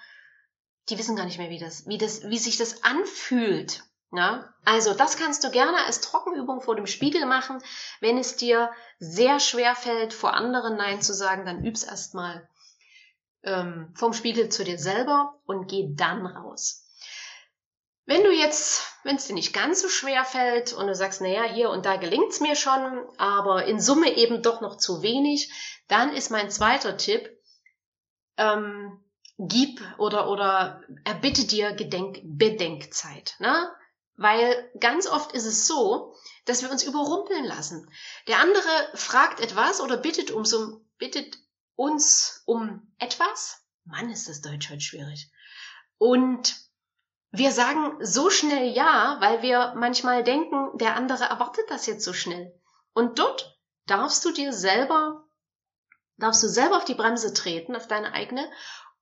die 0.88 0.98
wissen 0.98 1.16
gar 1.16 1.24
nicht 1.24 1.38
mehr, 1.38 1.50
wie 1.50 1.58
das, 1.58 1.86
wie 1.86 1.98
das, 1.98 2.22
wie 2.28 2.38
sich 2.38 2.56
das 2.56 2.84
anfühlt. 2.84 3.82
Ja? 4.12 4.54
Also 4.64 4.94
das 4.94 5.16
kannst 5.16 5.44
du 5.44 5.50
gerne 5.50 5.84
als 5.84 6.00
Trockenübung 6.00 6.60
vor 6.60 6.76
dem 6.76 6.86
Spiegel 6.86 7.26
machen. 7.26 7.62
Wenn 8.00 8.18
es 8.18 8.36
dir 8.36 8.70
sehr 8.98 9.40
schwer 9.40 9.74
fällt, 9.74 10.12
vor 10.12 10.34
anderen 10.34 10.76
Nein 10.76 11.02
zu 11.02 11.12
sagen, 11.12 11.44
dann 11.44 11.64
üb's 11.64 11.82
erstmal 11.82 12.48
ähm, 13.42 13.92
vom 13.96 14.12
Spiegel 14.12 14.48
zu 14.48 14.64
dir 14.64 14.78
selber 14.78 15.40
und 15.46 15.68
geh 15.68 15.88
dann 15.94 16.26
raus. 16.26 16.82
Wenn 18.08 18.22
du 18.22 18.30
jetzt, 18.30 18.94
wenn 19.02 19.16
es 19.16 19.26
dir 19.26 19.34
nicht 19.34 19.52
ganz 19.52 19.82
so 19.82 19.88
schwer 19.88 20.24
fällt 20.24 20.72
und 20.72 20.86
du 20.86 20.94
sagst, 20.94 21.20
naja, 21.20 21.42
hier 21.42 21.70
und 21.70 21.84
da 21.84 21.96
gelingt's 21.96 22.38
mir 22.38 22.54
schon, 22.54 23.04
aber 23.18 23.64
in 23.64 23.80
Summe 23.80 24.16
eben 24.16 24.42
doch 24.42 24.60
noch 24.60 24.76
zu 24.76 25.02
wenig, 25.02 25.52
dann 25.88 26.14
ist 26.14 26.30
mein 26.30 26.48
zweiter 26.48 26.96
Tipp, 26.96 27.28
ähm, 28.36 29.02
gib 29.38 29.80
oder, 29.98 30.28
oder 30.30 30.82
erbitte 31.04 31.46
dir 31.46 31.72
Gedenk 31.72 32.20
Bedenkzeit. 32.24 33.36
Ne? 33.38 33.70
Weil 34.16 34.70
ganz 34.80 35.06
oft 35.06 35.32
ist 35.32 35.44
es 35.44 35.66
so, 35.66 36.14
dass 36.46 36.62
wir 36.62 36.70
uns 36.70 36.82
überrumpeln 36.82 37.44
lassen. 37.44 37.90
Der 38.28 38.40
andere 38.40 38.68
fragt 38.94 39.40
etwas 39.40 39.80
oder 39.80 39.98
bittet, 39.98 40.30
um 40.30 40.44
so, 40.44 40.84
bittet 40.98 41.36
uns 41.74 42.42
um 42.46 42.94
etwas. 42.98 43.62
Mann, 43.84 44.10
ist 44.10 44.28
das 44.28 44.40
Deutsch 44.40 44.70
heute 44.70 44.80
schwierig. 44.80 45.30
Und 45.98 46.56
wir 47.30 47.52
sagen 47.52 47.98
so 48.00 48.30
schnell 48.30 48.68
ja, 48.68 49.18
weil 49.20 49.42
wir 49.42 49.74
manchmal 49.76 50.24
denken, 50.24 50.76
der 50.78 50.96
andere 50.96 51.24
erwartet 51.24 51.66
das 51.68 51.86
jetzt 51.86 52.04
so 52.04 52.14
schnell. 52.14 52.58
Und 52.94 53.18
dort 53.18 53.58
darfst 53.86 54.24
du 54.24 54.32
dir 54.32 54.52
selber, 54.54 55.28
darfst 56.16 56.42
du 56.42 56.48
selber 56.48 56.78
auf 56.78 56.86
die 56.86 56.94
Bremse 56.94 57.34
treten, 57.34 57.76
auf 57.76 57.86
deine 57.86 58.12
eigene 58.12 58.50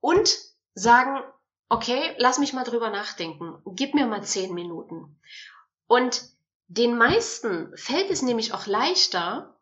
und 0.04 0.36
sagen, 0.74 1.18
okay, 1.70 2.14
lass 2.18 2.38
mich 2.38 2.52
mal 2.52 2.64
drüber 2.64 2.90
nachdenken, 2.90 3.62
gib 3.74 3.94
mir 3.94 4.04
mal 4.04 4.22
zehn 4.22 4.52
Minuten. 4.52 5.18
Und 5.86 6.22
den 6.66 6.98
meisten 6.98 7.74
fällt 7.74 8.10
es 8.10 8.20
nämlich 8.20 8.52
auch 8.52 8.66
leichter, 8.66 9.58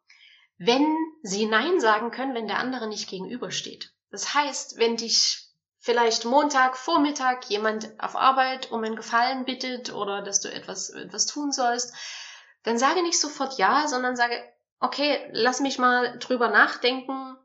wenn 0.59 0.97
sie 1.23 1.47
Nein 1.47 1.79
sagen 1.79 2.11
können, 2.11 2.35
wenn 2.35 2.49
der 2.49 2.59
andere 2.59 2.89
nicht 2.89 3.09
gegenübersteht. 3.09 3.93
Das 4.11 4.35
heißt, 4.35 4.79
wenn 4.79 4.97
dich 4.97 5.47
vielleicht 5.79 6.25
Montag, 6.25 6.77
Vormittag 6.77 7.49
jemand 7.49 7.93
auf 8.01 8.17
Arbeit 8.17 8.73
um 8.73 8.83
einen 8.83 8.97
Gefallen 8.97 9.45
bittet 9.45 9.93
oder 9.93 10.23
dass 10.23 10.41
du 10.41 10.53
etwas, 10.53 10.91
etwas 10.91 11.27
tun 11.27 11.53
sollst, 11.53 11.95
dann 12.65 12.79
sage 12.79 13.03
nicht 13.03 13.21
sofort 13.21 13.59
ja, 13.59 13.87
sondern 13.87 14.17
sage, 14.17 14.43
okay, 14.81 15.29
lass 15.31 15.61
mich 15.61 15.79
mal 15.79 16.19
drüber 16.19 16.49
nachdenken. 16.49 17.37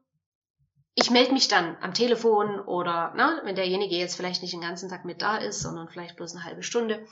Ich 1.00 1.12
melde 1.12 1.32
mich 1.32 1.48
dann 1.48 1.78
am 1.80 1.94
Telefon 1.94 2.60
oder 2.60 3.14
na, 3.16 3.40
wenn 3.44 3.56
derjenige 3.56 3.96
jetzt 3.96 4.16
vielleicht 4.16 4.42
nicht 4.42 4.54
den 4.54 4.62
ganzen 4.62 4.90
Tag 4.90 5.06
mit 5.06 5.22
da 5.22 5.38
ist, 5.38 5.62
sondern 5.62 5.88
vielleicht 5.88 6.16
bloß 6.16 6.34
eine 6.34 6.44
halbe 6.44 6.64
Stunde, 6.64 7.08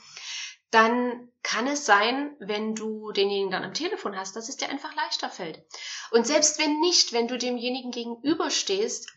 dann 0.72 1.30
kann 1.44 1.68
es 1.68 1.86
sein, 1.86 2.34
wenn 2.40 2.74
du 2.74 3.12
denjenigen 3.12 3.52
dann 3.52 3.62
am 3.62 3.74
Telefon 3.74 4.16
hast, 4.16 4.34
dass 4.34 4.48
es 4.48 4.56
dir 4.56 4.68
einfach 4.70 4.92
leichter 4.96 5.30
fällt. 5.30 5.64
Und 6.10 6.26
selbst 6.26 6.58
wenn 6.58 6.80
nicht, 6.80 7.12
wenn 7.12 7.28
du 7.28 7.38
demjenigen 7.38 7.92
gegenüberstehst, 7.92 9.08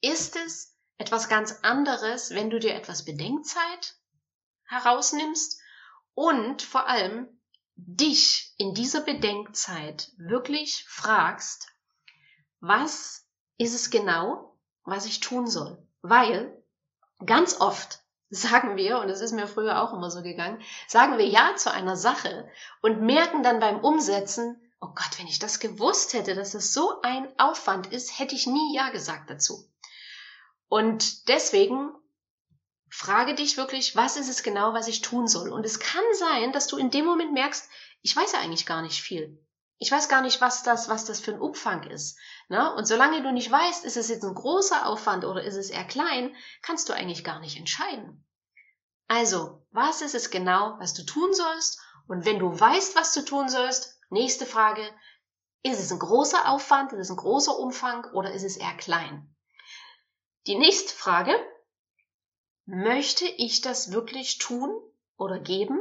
ist 0.00 0.36
es 0.36 0.74
etwas 0.96 1.28
ganz 1.28 1.58
anderes, 1.60 2.30
wenn 2.30 2.48
du 2.48 2.58
dir 2.58 2.74
etwas 2.74 3.04
Bedenkzeit 3.04 3.94
herausnimmst 4.64 5.60
und 6.14 6.62
vor 6.62 6.88
allem 6.88 7.28
dich 7.76 8.54
in 8.56 8.72
dieser 8.72 9.02
Bedenkzeit 9.02 10.12
wirklich 10.16 10.86
fragst, 10.88 11.68
was 12.60 13.23
ist 13.58 13.74
es 13.74 13.90
genau, 13.90 14.56
was 14.84 15.06
ich 15.06 15.20
tun 15.20 15.46
soll? 15.46 15.78
Weil 16.02 16.62
ganz 17.24 17.60
oft 17.60 18.00
sagen 18.30 18.76
wir, 18.76 18.98
und 18.98 19.08
das 19.08 19.20
ist 19.20 19.32
mir 19.32 19.46
früher 19.46 19.82
auch 19.82 19.92
immer 19.92 20.10
so 20.10 20.22
gegangen, 20.22 20.60
sagen 20.88 21.18
wir 21.18 21.26
Ja 21.26 21.54
zu 21.56 21.72
einer 21.72 21.96
Sache 21.96 22.48
und 22.82 23.02
merken 23.02 23.42
dann 23.42 23.60
beim 23.60 23.80
Umsetzen, 23.80 24.60
oh 24.80 24.88
Gott, 24.88 25.18
wenn 25.18 25.26
ich 25.26 25.38
das 25.38 25.60
gewusst 25.60 26.12
hätte, 26.14 26.34
dass 26.34 26.54
es 26.54 26.74
so 26.74 27.00
ein 27.02 27.28
Aufwand 27.38 27.92
ist, 27.92 28.18
hätte 28.18 28.34
ich 28.34 28.46
nie 28.46 28.74
Ja 28.74 28.90
gesagt 28.90 29.30
dazu. 29.30 29.70
Und 30.68 31.28
deswegen 31.28 31.92
frage 32.90 33.34
dich 33.34 33.56
wirklich, 33.56 33.96
was 33.96 34.16
ist 34.16 34.28
es 34.28 34.42
genau, 34.42 34.72
was 34.72 34.88
ich 34.88 35.00
tun 35.00 35.26
soll? 35.26 35.52
Und 35.52 35.64
es 35.64 35.78
kann 35.78 36.04
sein, 36.14 36.52
dass 36.52 36.66
du 36.66 36.76
in 36.76 36.90
dem 36.90 37.04
Moment 37.04 37.32
merkst, 37.32 37.68
ich 38.02 38.14
weiß 38.14 38.32
ja 38.32 38.40
eigentlich 38.40 38.66
gar 38.66 38.82
nicht 38.82 39.00
viel. 39.00 39.43
Ich 39.84 39.92
weiß 39.92 40.08
gar 40.08 40.22
nicht, 40.22 40.40
was 40.40 40.62
das, 40.62 40.88
was 40.88 41.04
das 41.04 41.20
für 41.20 41.32
ein 41.32 41.40
Umfang 41.42 41.82
ist. 41.82 42.16
Ne? 42.48 42.74
Und 42.74 42.86
solange 42.86 43.22
du 43.22 43.32
nicht 43.32 43.50
weißt, 43.50 43.84
ist 43.84 43.98
es 43.98 44.08
jetzt 44.08 44.24
ein 44.24 44.34
großer 44.34 44.86
Aufwand 44.86 45.26
oder 45.26 45.44
ist 45.44 45.56
es 45.56 45.68
eher 45.68 45.84
klein, 45.84 46.34
kannst 46.62 46.88
du 46.88 46.94
eigentlich 46.94 47.22
gar 47.22 47.38
nicht 47.38 47.58
entscheiden. 47.58 48.26
Also, 49.08 49.66
was 49.72 50.00
ist 50.00 50.14
es 50.14 50.30
genau, 50.30 50.76
was 50.78 50.94
du 50.94 51.04
tun 51.04 51.34
sollst? 51.34 51.82
Und 52.08 52.24
wenn 52.24 52.38
du 52.38 52.58
weißt, 52.58 52.96
was 52.96 53.12
du 53.12 53.26
tun 53.26 53.50
sollst, 53.50 54.00
nächste 54.08 54.46
Frage, 54.46 54.82
ist 55.62 55.80
es 55.80 55.92
ein 55.92 55.98
großer 55.98 56.48
Aufwand, 56.48 56.94
ist 56.94 57.00
es 57.00 57.10
ein 57.10 57.18
großer 57.18 57.58
Umfang 57.58 58.06
oder 58.14 58.32
ist 58.32 58.44
es 58.44 58.56
eher 58.56 58.78
klein? 58.78 59.36
Die 60.46 60.56
nächste 60.56 60.94
Frage, 60.94 61.34
möchte 62.64 63.26
ich 63.26 63.60
das 63.60 63.92
wirklich 63.92 64.38
tun 64.38 64.70
oder 65.18 65.38
geben 65.38 65.78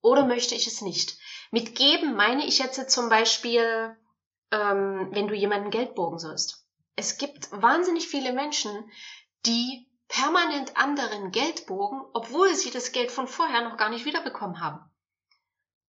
oder 0.00 0.26
möchte 0.26 0.56
ich 0.56 0.66
es 0.66 0.80
nicht? 0.80 1.16
Mit 1.50 1.74
geben 1.74 2.14
meine 2.14 2.44
ich 2.44 2.58
jetzt 2.58 2.90
zum 2.90 3.08
Beispiel, 3.08 3.96
ähm, 4.50 5.08
wenn 5.12 5.28
du 5.28 5.34
jemandem 5.34 5.70
Geld 5.70 5.94
borgen 5.94 6.18
sollst. 6.18 6.66
Es 6.96 7.18
gibt 7.18 7.50
wahnsinnig 7.52 8.08
viele 8.08 8.32
Menschen, 8.32 8.90
die 9.46 9.88
permanent 10.08 10.76
anderen 10.76 11.30
Geld 11.30 11.66
borgen, 11.66 12.02
obwohl 12.12 12.54
sie 12.54 12.70
das 12.70 12.92
Geld 12.92 13.10
von 13.10 13.28
vorher 13.28 13.62
noch 13.62 13.76
gar 13.76 13.90
nicht 13.90 14.04
wiederbekommen 14.04 14.60
haben. 14.60 14.80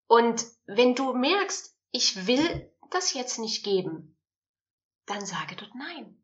Und 0.06 0.44
wenn 0.66 0.94
du 0.94 1.12
merkst, 1.12 1.76
ich 1.92 2.26
will 2.26 2.72
das 2.90 3.14
jetzt 3.14 3.38
nicht 3.38 3.64
geben, 3.64 4.18
dann 5.06 5.24
sage 5.24 5.56
dort 5.56 5.74
nein 5.74 6.17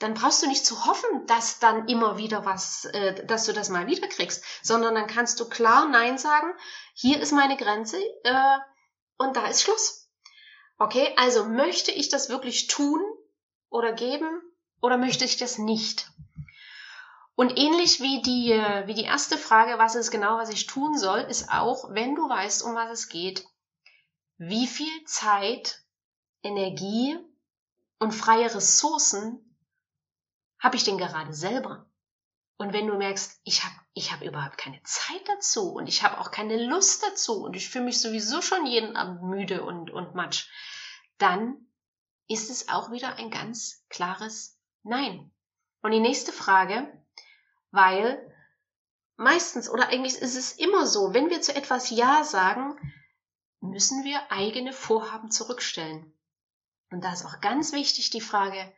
dann 0.00 0.14
brauchst 0.14 0.42
du 0.42 0.48
nicht 0.48 0.64
zu 0.64 0.86
hoffen, 0.86 1.26
dass 1.26 1.58
dann 1.58 1.86
immer 1.86 2.16
wieder 2.16 2.44
was, 2.44 2.86
äh, 2.86 3.24
dass 3.26 3.44
du 3.44 3.52
das 3.52 3.68
mal 3.68 3.86
wieder 3.86 4.08
kriegst, 4.08 4.42
sondern 4.62 4.94
dann 4.94 5.06
kannst 5.06 5.38
du 5.38 5.48
klar 5.48 5.88
Nein 5.88 6.18
sagen, 6.18 6.52
hier 6.94 7.20
ist 7.20 7.32
meine 7.32 7.56
Grenze 7.56 7.98
äh, 8.24 8.58
und 9.18 9.36
da 9.36 9.46
ist 9.46 9.62
Schluss. 9.62 10.08
Okay, 10.78 11.12
also 11.16 11.44
möchte 11.44 11.92
ich 11.92 12.08
das 12.08 12.30
wirklich 12.30 12.66
tun 12.66 13.00
oder 13.68 13.92
geben 13.92 14.42
oder 14.80 14.96
möchte 14.96 15.26
ich 15.26 15.36
das 15.36 15.58
nicht? 15.58 16.10
Und 17.34 17.58
ähnlich 17.58 18.00
wie 18.00 18.22
die, 18.22 18.52
äh, 18.52 18.86
wie 18.86 18.94
die 18.94 19.04
erste 19.04 19.36
Frage, 19.36 19.78
was 19.78 19.94
ist 19.94 20.10
genau, 20.10 20.38
was 20.38 20.48
ich 20.48 20.66
tun 20.66 20.96
soll, 20.96 21.20
ist 21.20 21.50
auch, 21.50 21.90
wenn 21.90 22.14
du 22.14 22.26
weißt, 22.26 22.62
um 22.62 22.74
was 22.74 22.90
es 22.90 23.08
geht, 23.10 23.44
wie 24.38 24.66
viel 24.66 25.04
Zeit, 25.04 25.82
Energie 26.42 27.18
und 27.98 28.12
freie 28.12 28.54
Ressourcen 28.54 29.49
habe 30.60 30.76
ich 30.76 30.84
denn 30.84 30.98
gerade 30.98 31.32
selber? 31.32 31.90
Und 32.56 32.74
wenn 32.74 32.86
du 32.86 32.96
merkst, 32.96 33.40
ich 33.44 33.64
habe 33.64 33.74
ich 33.94 34.12
hab 34.12 34.22
überhaupt 34.22 34.58
keine 34.58 34.82
Zeit 34.82 35.22
dazu 35.26 35.72
und 35.72 35.88
ich 35.88 36.02
habe 36.02 36.18
auch 36.18 36.30
keine 36.30 36.62
Lust 36.62 37.02
dazu 37.02 37.42
und 37.42 37.56
ich 37.56 37.68
fühle 37.68 37.86
mich 37.86 38.00
sowieso 38.00 38.42
schon 38.42 38.66
jeden 38.66 38.96
Abend 38.96 39.22
müde 39.22 39.64
und, 39.64 39.90
und 39.90 40.14
matsch, 40.14 40.48
dann 41.16 41.56
ist 42.28 42.50
es 42.50 42.68
auch 42.68 42.92
wieder 42.92 43.16
ein 43.16 43.30
ganz 43.30 43.84
klares 43.88 44.58
Nein. 44.82 45.32
Und 45.82 45.92
die 45.92 46.00
nächste 46.00 46.32
Frage, 46.32 46.92
weil 47.70 48.34
meistens 49.16 49.68
oder 49.68 49.88
eigentlich 49.88 50.16
ist 50.16 50.36
es 50.36 50.52
immer 50.52 50.86
so, 50.86 51.14
wenn 51.14 51.30
wir 51.30 51.40
zu 51.40 51.54
etwas 51.54 51.90
Ja 51.90 52.24
sagen, 52.24 52.76
müssen 53.60 54.04
wir 54.04 54.30
eigene 54.30 54.72
Vorhaben 54.72 55.30
zurückstellen. 55.30 56.12
Und 56.90 57.04
da 57.04 57.12
ist 57.12 57.24
auch 57.24 57.40
ganz 57.40 57.72
wichtig 57.72 58.10
die 58.10 58.20
Frage, 58.20 58.72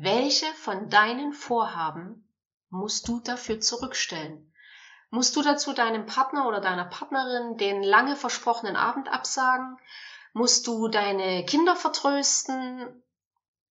welche 0.00 0.46
von 0.54 0.90
deinen 0.90 1.32
Vorhaben 1.32 2.28
musst 2.68 3.06
du 3.08 3.20
dafür 3.20 3.60
zurückstellen? 3.60 4.52
Musst 5.10 5.36
du 5.36 5.42
dazu 5.42 5.72
deinem 5.72 6.06
Partner 6.06 6.48
oder 6.48 6.60
deiner 6.60 6.86
Partnerin 6.86 7.56
den 7.56 7.82
lange 7.82 8.16
versprochenen 8.16 8.74
Abend 8.74 9.08
absagen? 9.08 9.78
Musst 10.32 10.66
du 10.66 10.88
deine 10.88 11.44
Kinder 11.44 11.76
vertrösten? 11.76 13.02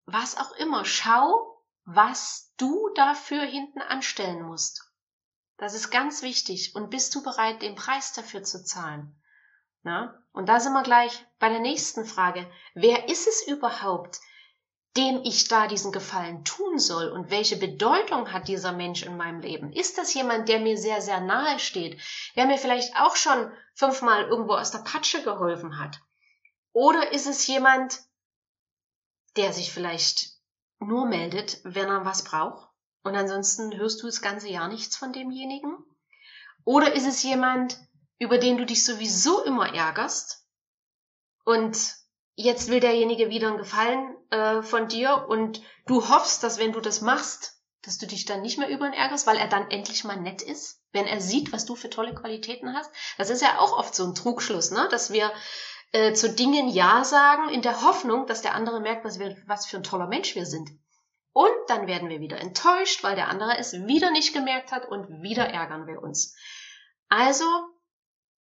Was 0.05 0.37
auch 0.37 0.53
immer. 0.53 0.85
Schau, 0.85 1.61
was 1.83 2.53
du 2.57 2.89
dafür 2.95 3.41
hinten 3.41 3.81
anstellen 3.81 4.43
musst. 4.43 4.89
Das 5.57 5.73
ist 5.73 5.89
ganz 5.89 6.21
wichtig. 6.21 6.73
Und 6.75 6.89
bist 6.89 7.13
du 7.15 7.21
bereit, 7.21 7.61
den 7.61 7.75
Preis 7.75 8.13
dafür 8.13 8.43
zu 8.43 8.63
zahlen? 8.63 9.21
Na? 9.81 10.17
Und 10.31 10.47
da 10.47 10.61
sind 10.61 10.71
wir 10.71 10.83
gleich 10.83 11.25
bei 11.39 11.49
der 11.49 11.59
nächsten 11.59 12.05
Frage. 12.05 12.49
Wer 12.73 13.09
ist 13.09 13.27
es 13.27 13.45
überhaupt, 13.47 14.19
dem 14.95 15.21
ich 15.23 15.47
da 15.47 15.67
diesen 15.67 15.91
Gefallen 15.91 16.43
tun 16.45 16.77
soll 16.77 17.09
und 17.09 17.31
welche 17.31 17.57
Bedeutung 17.57 18.31
hat 18.31 18.47
dieser 18.47 18.71
Mensch 18.71 19.03
in 19.03 19.17
meinem 19.17 19.39
Leben? 19.39 19.73
Ist 19.73 19.97
das 19.97 20.13
jemand, 20.13 20.49
der 20.49 20.59
mir 20.59 20.77
sehr, 20.77 21.01
sehr 21.01 21.19
nahe 21.19 21.59
steht, 21.59 21.99
der 22.35 22.45
mir 22.45 22.57
vielleicht 22.57 22.95
auch 22.95 23.15
schon 23.15 23.51
fünfmal 23.73 24.25
irgendwo 24.25 24.53
aus 24.53 24.71
der 24.71 24.79
Patsche 24.79 25.23
geholfen 25.23 25.79
hat? 25.79 25.99
Oder 26.73 27.11
ist 27.11 27.25
es 27.25 27.45
jemand, 27.47 28.01
der 29.35 29.51
sich 29.51 29.71
vielleicht 29.71 30.29
nur 30.79 31.07
meldet, 31.07 31.59
wenn 31.63 31.87
er 31.87 32.05
was 32.05 32.23
braucht 32.23 32.69
und 33.03 33.15
ansonsten 33.15 33.75
hörst 33.75 34.01
du 34.01 34.05
das 34.05 34.21
ganze 34.21 34.49
Jahr 34.49 34.67
nichts 34.67 34.95
von 34.95 35.11
demjenigen? 35.11 35.77
Oder 36.65 36.93
ist 36.93 37.07
es 37.07 37.23
jemand, 37.23 37.77
über 38.19 38.37
den 38.37 38.57
du 38.57 38.65
dich 38.65 38.85
sowieso 38.85 39.43
immer 39.43 39.73
ärgerst 39.73 40.45
und 41.45 42.02
jetzt 42.35 42.69
will 42.69 42.79
derjenige 42.79 43.29
wieder 43.29 43.49
einen 43.49 43.57
Gefallen 43.57 44.15
äh, 44.29 44.61
von 44.61 44.87
dir 44.87 45.25
und 45.27 45.61
du 45.85 46.09
hoffst, 46.09 46.43
dass 46.43 46.57
wenn 46.57 46.73
du 46.73 46.81
das 46.81 47.01
machst, 47.01 47.61
dass 47.83 47.97
du 47.97 48.07
dich 48.07 48.25
dann 48.25 48.41
nicht 48.41 48.57
mehr 48.57 48.69
über 48.69 48.87
ihn 48.87 48.93
ärgerst, 48.93 49.27
weil 49.27 49.37
er 49.37 49.47
dann 49.47 49.69
endlich 49.69 50.03
mal 50.03 50.19
nett 50.19 50.41
ist, 50.41 50.81
wenn 50.93 51.05
er 51.05 51.19
sieht, 51.19 51.51
was 51.51 51.65
du 51.65 51.75
für 51.75 51.89
tolle 51.89 52.15
Qualitäten 52.15 52.73
hast. 52.73 52.89
Das 53.17 53.29
ist 53.29 53.41
ja 53.41 53.59
auch 53.59 53.77
oft 53.77 53.93
so 53.93 54.05
ein 54.05 54.15
Trugschluss, 54.15 54.71
ne? 54.71 54.87
dass 54.89 55.11
wir 55.11 55.31
äh, 55.91 56.13
zu 56.13 56.33
Dingen 56.33 56.69
Ja 56.69 57.03
sagen 57.03 57.49
in 57.49 57.61
der 57.61 57.81
Hoffnung, 57.81 58.25
dass 58.25 58.41
der 58.41 58.55
andere 58.55 58.79
merkt, 58.79 59.03
was, 59.03 59.19
wir, 59.19 59.35
was 59.47 59.65
für 59.65 59.77
ein 59.77 59.83
toller 59.83 60.07
Mensch 60.07 60.33
wir 60.33 60.45
sind. 60.45 60.69
Und 61.33 61.51
dann 61.67 61.87
werden 61.87 62.09
wir 62.09 62.19
wieder 62.19 62.39
enttäuscht, 62.39 63.03
weil 63.03 63.15
der 63.15 63.27
andere 63.27 63.57
es 63.57 63.73
wieder 63.73 64.11
nicht 64.11 64.33
gemerkt 64.33 64.71
hat 64.71 64.87
und 64.87 65.21
wieder 65.21 65.45
ärgern 65.47 65.87
wir 65.87 66.01
uns. 66.01 66.35
Also 67.09 67.45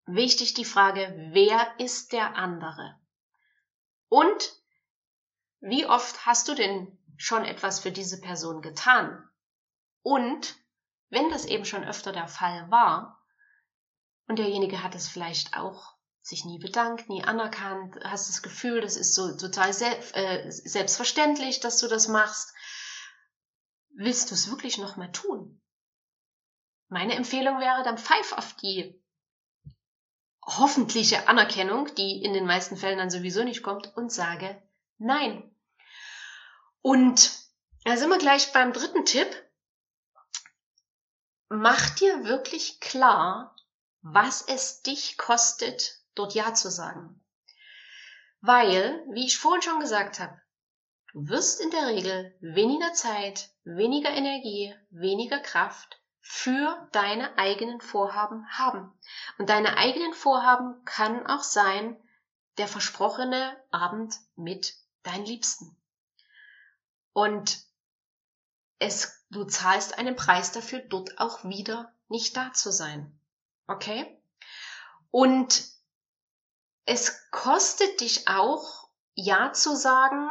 wichtig 0.06 0.54
die 0.54 0.66
Frage, 0.66 1.14
wer 1.32 1.80
ist 1.80 2.12
der 2.12 2.36
andere? 2.36 3.01
Und 4.12 4.54
wie 5.62 5.86
oft 5.86 6.26
hast 6.26 6.50
du 6.50 6.54
denn 6.54 7.00
schon 7.16 7.46
etwas 7.46 7.80
für 7.80 7.94
diese 7.94 8.20
Person 8.20 8.62
getan? 8.62 9.26
Und 10.02 10.58
wenn 11.10 11.30
das 11.30 11.46
eben 11.46 11.64
schon 11.64 11.86
öfter 11.86 12.12
der 12.12 12.28
Fall 12.28 12.70
war 12.70 13.24
und 14.28 14.38
derjenige 14.38 14.84
hat 14.84 14.96
es 14.96 15.08
vielleicht 15.08 15.56
auch 15.56 15.96
sich 16.22 16.44
nie 16.44 16.60
bedankt, 16.60 17.08
nie 17.08 17.24
anerkannt, 17.24 17.96
hast 18.04 18.28
das 18.28 18.42
Gefühl, 18.42 18.82
das 18.82 18.98
ist 18.98 19.16
so 19.16 19.38
total 19.38 19.72
selbst, 19.72 20.14
äh, 20.14 20.46
selbstverständlich, 20.50 21.62
dass 21.62 21.80
du 21.80 21.88
das 21.88 22.10
machst, 22.10 22.54
willst 23.96 24.30
du 24.30 24.36
es 24.36 24.50
wirklich 24.50 24.78
noch 24.78 24.98
mal 24.98 25.12
tun? 25.14 25.62
Meine 26.90 27.16
Empfehlung 27.16 27.62
wäre 27.62 27.84
dann 27.84 27.98
pfeif 27.98 28.34
auf 28.34 28.58
die 28.58 29.01
hoffentliche 30.46 31.28
Anerkennung, 31.28 31.94
die 31.96 32.24
in 32.24 32.34
den 32.34 32.46
meisten 32.46 32.78
Fällen 32.78 32.98
dann 32.98 33.12
sowieso 33.12 33.44
nicht 33.44 33.64
kommt, 33.64 33.96
und 33.96 34.12
sage 34.12 34.62
Nein. 34.98 35.56
Und 36.82 37.32
da 37.84 37.98
sind 37.98 38.10
wir 38.10 38.18
gleich 38.18 38.52
beim 38.54 38.74
dritten 38.74 39.06
Tipp. 39.06 39.28
Mach 41.50 41.90
dir 41.96 42.24
wirklich 42.24 42.80
klar, 42.80 43.56
was 44.02 44.42
es 44.42 44.82
dich 44.82 45.18
kostet, 45.18 46.00
dort 46.16 46.34
Ja 46.34 46.54
zu 46.54 46.70
sagen. 46.70 47.24
Weil, 48.42 49.04
wie 49.12 49.26
ich 49.26 49.38
vorhin 49.38 49.62
schon 49.62 49.80
gesagt 49.80 50.20
habe, 50.20 50.40
du 51.14 51.28
wirst 51.30 51.62
in 51.62 51.70
der 51.72 51.88
Regel 51.88 52.36
weniger 52.42 52.94
Zeit, 52.94 53.50
weniger 53.64 54.10
Energie, 54.10 54.76
weniger 54.90 55.40
Kraft 55.40 56.01
für 56.22 56.88
deine 56.92 57.38
eigenen 57.38 57.82
Vorhaben 57.82 58.48
haben. 58.50 58.92
Und 59.38 59.50
deine 59.50 59.78
eigenen 59.78 60.14
Vorhaben 60.14 60.84
kann 60.86 61.26
auch 61.28 61.44
sein, 61.44 61.98
der 62.58 62.68
versprochene 62.68 63.58
Abend 63.72 64.16
mit 64.36 64.76
deinen 65.04 65.26
Liebsten. 65.26 65.76
Und 67.14 67.60
es, 68.80 69.26
du 69.30 69.44
zahlst 69.46 69.98
einen 69.98 70.16
Preis 70.16 70.52
dafür, 70.52 70.80
dort 70.80 71.20
auch 71.20 71.44
wieder 71.44 71.94
nicht 72.08 72.38
da 72.38 72.54
zu 72.54 72.72
sein. 72.72 73.20
Okay? 73.68 74.22
Und 75.12 75.64
es 76.86 77.30
kostet 77.32 78.02
dich 78.02 78.28
auch, 78.28 78.90
Ja 79.14 79.54
zu 79.54 79.76
sagen, 79.76 80.30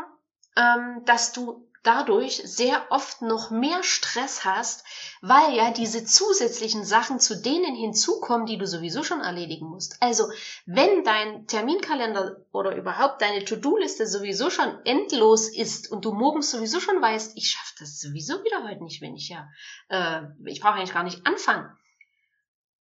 ähm, 0.56 1.04
dass 1.04 1.32
du 1.32 1.69
dadurch 1.82 2.42
sehr 2.44 2.90
oft 2.90 3.22
noch 3.22 3.50
mehr 3.50 3.82
Stress 3.82 4.44
hast, 4.44 4.84
weil 5.22 5.54
ja 5.54 5.70
diese 5.70 6.04
zusätzlichen 6.04 6.84
Sachen 6.84 7.20
zu 7.20 7.40
denen 7.40 7.74
hinzukommen, 7.74 8.46
die 8.46 8.58
du 8.58 8.66
sowieso 8.66 9.02
schon 9.02 9.20
erledigen 9.20 9.66
musst. 9.66 9.96
Also 10.00 10.30
wenn 10.66 11.04
dein 11.04 11.46
Terminkalender 11.46 12.44
oder 12.52 12.76
überhaupt 12.76 13.22
deine 13.22 13.44
To-Do-Liste 13.44 14.06
sowieso 14.06 14.50
schon 14.50 14.84
endlos 14.84 15.48
ist 15.48 15.90
und 15.90 16.04
du 16.04 16.12
morgens 16.12 16.50
sowieso 16.50 16.80
schon 16.80 17.00
weißt, 17.00 17.36
ich 17.36 17.50
schaffe 17.50 17.74
das 17.78 17.98
sowieso 17.98 18.44
wieder 18.44 18.62
heute 18.64 18.84
nicht, 18.84 19.00
wenn 19.00 19.16
ich 19.16 19.28
ja, 19.28 19.48
äh, 19.88 20.22
ich 20.44 20.60
brauche 20.60 20.74
eigentlich 20.74 20.94
gar 20.94 21.04
nicht 21.04 21.26
anfangen, 21.26 21.70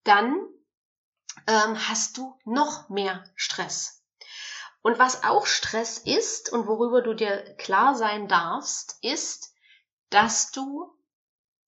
dann 0.03 0.35
ähm, 1.47 1.89
hast 1.89 2.17
du 2.17 2.37
noch 2.43 2.89
mehr 2.89 3.23
Stress. 3.35 3.98
Und 4.81 4.97
was 4.97 5.23
auch 5.23 5.45
Stress 5.45 5.97
ist 5.97 6.51
und 6.51 6.67
worüber 6.67 7.01
du 7.01 7.13
dir 7.13 7.55
klar 7.55 7.95
sein 7.95 8.27
darfst, 8.27 8.97
ist, 9.01 9.53
dass 10.09 10.51
du 10.51 10.95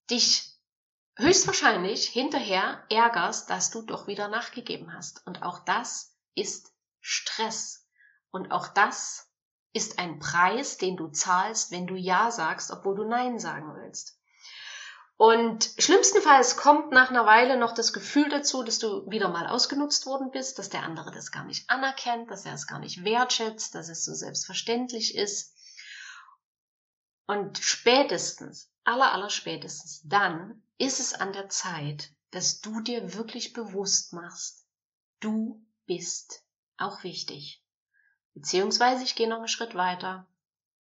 dich 0.10 0.58
höchstwahrscheinlich 1.17 2.08
hinterher 2.08 2.84
ärgerst, 2.89 3.50
dass 3.50 3.69
du 3.69 3.82
doch 3.82 4.08
wieder 4.08 4.28
nachgegeben 4.28 4.93
hast. 4.93 5.26
Und 5.28 5.43
auch 5.43 5.60
das 5.60 6.15
ist 6.36 6.74
Stress. 7.00 7.86
Und 8.32 8.52
auch 8.52 8.69
das 8.69 9.30
ist 9.74 10.00
ein 10.00 10.19
Preis, 10.19 10.78
den 10.78 10.95
du 10.95 11.10
zahlst, 11.10 11.71
wenn 11.71 11.88
du 11.88 11.95
Ja 11.95 12.32
sagst, 12.32 12.71
obwohl 12.71 12.95
du 12.95 13.04
Nein 13.04 13.39
sagen 13.39 13.76
willst. 13.76 14.20
Und 15.21 15.75
schlimmstenfalls 15.77 16.57
kommt 16.57 16.89
nach 16.89 17.12
einer 17.12 17.27
Weile 17.27 17.55
noch 17.55 17.75
das 17.75 17.93
Gefühl 17.93 18.27
dazu, 18.29 18.63
dass 18.63 18.79
du 18.79 19.07
wieder 19.07 19.29
mal 19.29 19.45
ausgenutzt 19.45 20.07
worden 20.07 20.31
bist, 20.31 20.57
dass 20.57 20.69
der 20.69 20.81
andere 20.81 21.12
das 21.12 21.31
gar 21.31 21.43
nicht 21.43 21.69
anerkennt, 21.69 22.31
dass 22.31 22.43
er 22.43 22.55
es 22.55 22.65
gar 22.65 22.79
nicht 22.79 23.03
wertschätzt, 23.03 23.75
dass 23.75 23.89
es 23.89 24.03
so 24.03 24.15
selbstverständlich 24.15 25.13
ist. 25.13 25.55
Und 27.27 27.60
spätestens, 27.60 28.71
aller, 28.84 29.13
aller 29.13 29.29
spätestens 29.29 30.01
dann 30.05 30.63
ist 30.79 30.99
es 30.99 31.13
an 31.13 31.34
der 31.34 31.49
Zeit, 31.49 32.12
dass 32.31 32.62
du 32.62 32.81
dir 32.81 33.13
wirklich 33.13 33.53
bewusst 33.53 34.13
machst, 34.13 34.65
du 35.19 35.63
bist 35.86 36.43
auch 36.77 37.03
wichtig. 37.03 37.63
Beziehungsweise 38.34 39.03
ich 39.03 39.13
gehe 39.13 39.29
noch 39.29 39.38
einen 39.38 39.47
Schritt 39.47 39.75
weiter. 39.75 40.25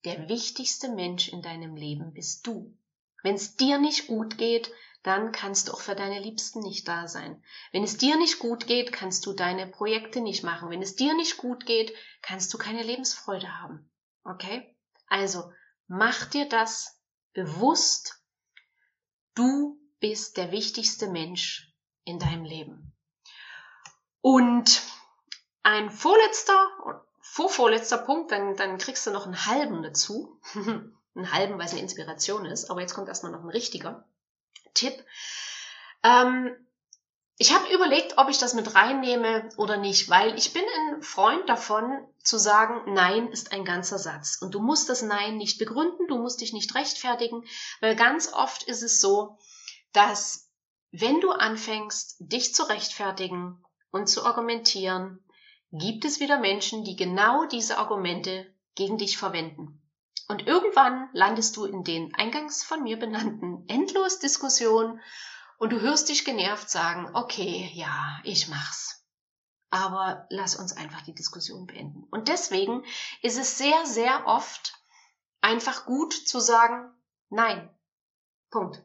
Der 0.03 0.29
wichtigste 0.29 0.89
Mensch 0.89 1.27
in 1.27 1.43
deinem 1.43 1.75
Leben 1.75 2.11
bist 2.13 2.47
du. 2.47 2.75
Wenn 3.23 3.35
es 3.35 3.55
dir 3.55 3.77
nicht 3.77 4.07
gut 4.07 4.37
geht, 4.37 4.71
dann 5.03 5.31
kannst 5.31 5.67
du 5.67 5.73
auch 5.73 5.81
für 5.81 5.95
deine 5.95 6.19
Liebsten 6.19 6.59
nicht 6.59 6.87
da 6.87 7.07
sein. 7.07 7.43
Wenn 7.71 7.83
es 7.83 7.97
dir 7.97 8.17
nicht 8.17 8.39
gut 8.39 8.67
geht, 8.67 8.91
kannst 8.91 9.25
du 9.25 9.33
deine 9.33 9.65
Projekte 9.67 10.21
nicht 10.21 10.43
machen. 10.43 10.69
Wenn 10.69 10.81
es 10.81 10.95
dir 10.95 11.15
nicht 11.15 11.37
gut 11.37 11.65
geht, 11.65 11.93
kannst 12.21 12.53
du 12.53 12.57
keine 12.57 12.83
Lebensfreude 12.83 13.59
haben. 13.61 13.89
Okay? 14.23 14.75
Also, 15.07 15.51
mach 15.87 16.25
dir 16.25 16.47
das 16.47 16.99
bewusst. 17.33 18.21
Du 19.33 19.79
bist 19.99 20.37
der 20.37 20.51
wichtigste 20.51 21.07
Mensch 21.07 21.73
in 22.03 22.19
deinem 22.19 22.45
Leben. 22.45 22.93
Und 24.21 24.83
ein 25.63 25.89
vorletzter, 25.89 27.03
vorvorletzter 27.21 27.97
Punkt, 27.97 28.31
dann, 28.31 28.55
dann 28.55 28.77
kriegst 28.77 29.07
du 29.07 29.11
noch 29.11 29.25
einen 29.25 29.45
halben 29.47 29.81
dazu. 29.81 30.39
einen 31.15 31.31
halben, 31.31 31.57
weil 31.57 31.65
es 31.65 31.71
eine 31.71 31.81
Inspiration 31.81 32.45
ist, 32.45 32.69
aber 32.69 32.81
jetzt 32.81 32.93
kommt 32.93 33.07
erstmal 33.07 33.31
noch 33.31 33.43
ein 33.43 33.49
richtiger 33.49 34.05
Tipp. 34.73 34.93
Ähm, 36.03 36.55
ich 37.37 37.55
habe 37.55 37.73
überlegt, 37.73 38.19
ob 38.19 38.29
ich 38.29 38.37
das 38.37 38.53
mit 38.53 38.75
reinnehme 38.75 39.49
oder 39.57 39.77
nicht, 39.77 40.09
weil 40.09 40.37
ich 40.37 40.53
bin 40.53 40.63
ein 40.63 41.01
Freund 41.01 41.49
davon 41.49 42.07
zu 42.23 42.37
sagen, 42.37 42.93
Nein 42.93 43.29
ist 43.29 43.51
ein 43.51 43.65
ganzer 43.65 43.97
Satz. 43.97 44.37
Und 44.39 44.53
du 44.53 44.59
musst 44.59 44.89
das 44.89 45.01
Nein 45.01 45.37
nicht 45.37 45.57
begründen, 45.57 46.07
du 46.07 46.19
musst 46.19 46.41
dich 46.41 46.53
nicht 46.53 46.75
rechtfertigen, 46.75 47.43
weil 47.79 47.95
ganz 47.95 48.31
oft 48.31 48.61
ist 48.63 48.83
es 48.83 49.01
so, 49.01 49.39
dass 49.91 50.51
wenn 50.91 51.19
du 51.19 51.31
anfängst, 51.31 52.17
dich 52.19 52.53
zu 52.53 52.63
rechtfertigen 52.69 53.65
und 53.89 54.07
zu 54.07 54.23
argumentieren, 54.23 55.23
gibt 55.71 56.05
es 56.05 56.19
wieder 56.19 56.39
Menschen, 56.39 56.83
die 56.83 56.95
genau 56.95 57.45
diese 57.45 57.79
Argumente 57.79 58.53
gegen 58.75 58.99
dich 58.99 59.17
verwenden. 59.17 59.80
Und 60.31 60.47
irgendwann 60.47 61.09
landest 61.11 61.57
du 61.57 61.65
in 61.65 61.83
den 61.83 62.15
eingangs 62.15 62.63
von 62.63 62.83
mir 62.83 62.97
benannten 62.97 63.65
endlos 63.67 64.19
Diskussionen 64.19 65.01
und 65.57 65.73
du 65.73 65.81
hörst 65.81 66.07
dich 66.07 66.23
genervt 66.23 66.69
sagen, 66.69 67.13
okay, 67.13 67.69
ja, 67.73 68.17
ich 68.23 68.47
mach's. 68.47 69.05
Aber 69.71 70.27
lass 70.29 70.55
uns 70.55 70.71
einfach 70.71 71.01
die 71.01 71.13
Diskussion 71.13 71.67
beenden. 71.67 72.05
Und 72.11 72.29
deswegen 72.29 72.85
ist 73.21 73.37
es 73.37 73.57
sehr, 73.57 73.85
sehr 73.85 74.25
oft 74.25 74.81
einfach 75.41 75.85
gut 75.85 76.13
zu 76.13 76.39
sagen, 76.39 76.89
nein. 77.27 77.69
Punkt. 78.51 78.81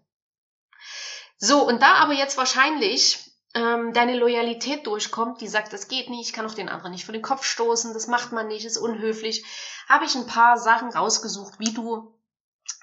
So, 1.39 1.65
und 1.65 1.81
da 1.81 1.95
aber 1.95 2.15
jetzt 2.15 2.37
wahrscheinlich 2.37 3.26
ähm, 3.57 3.95
deine 3.95 4.17
Loyalität 4.19 4.87
durchkommt, 4.87 5.41
die 5.41 5.49
sagt, 5.49 5.73
das 5.73 5.89
geht 5.89 6.11
nicht, 6.11 6.29
ich 6.29 6.33
kann 6.35 6.47
auch 6.47 6.55
den 6.55 6.69
anderen 6.69 6.93
nicht 6.93 7.07
vor 7.07 7.15
den 7.15 7.23
Kopf 7.23 7.43
stoßen, 7.43 7.95
das 7.95 8.07
macht 8.07 8.31
man 8.31 8.49
nicht, 8.49 8.67
ist 8.67 8.77
unhöflich, 8.77 9.45
habe 9.89 10.05
ich 10.05 10.15
ein 10.15 10.27
paar 10.27 10.59
Sachen 10.59 10.91
rausgesucht, 10.91 11.59
wie 11.59 11.73
du 11.73 12.15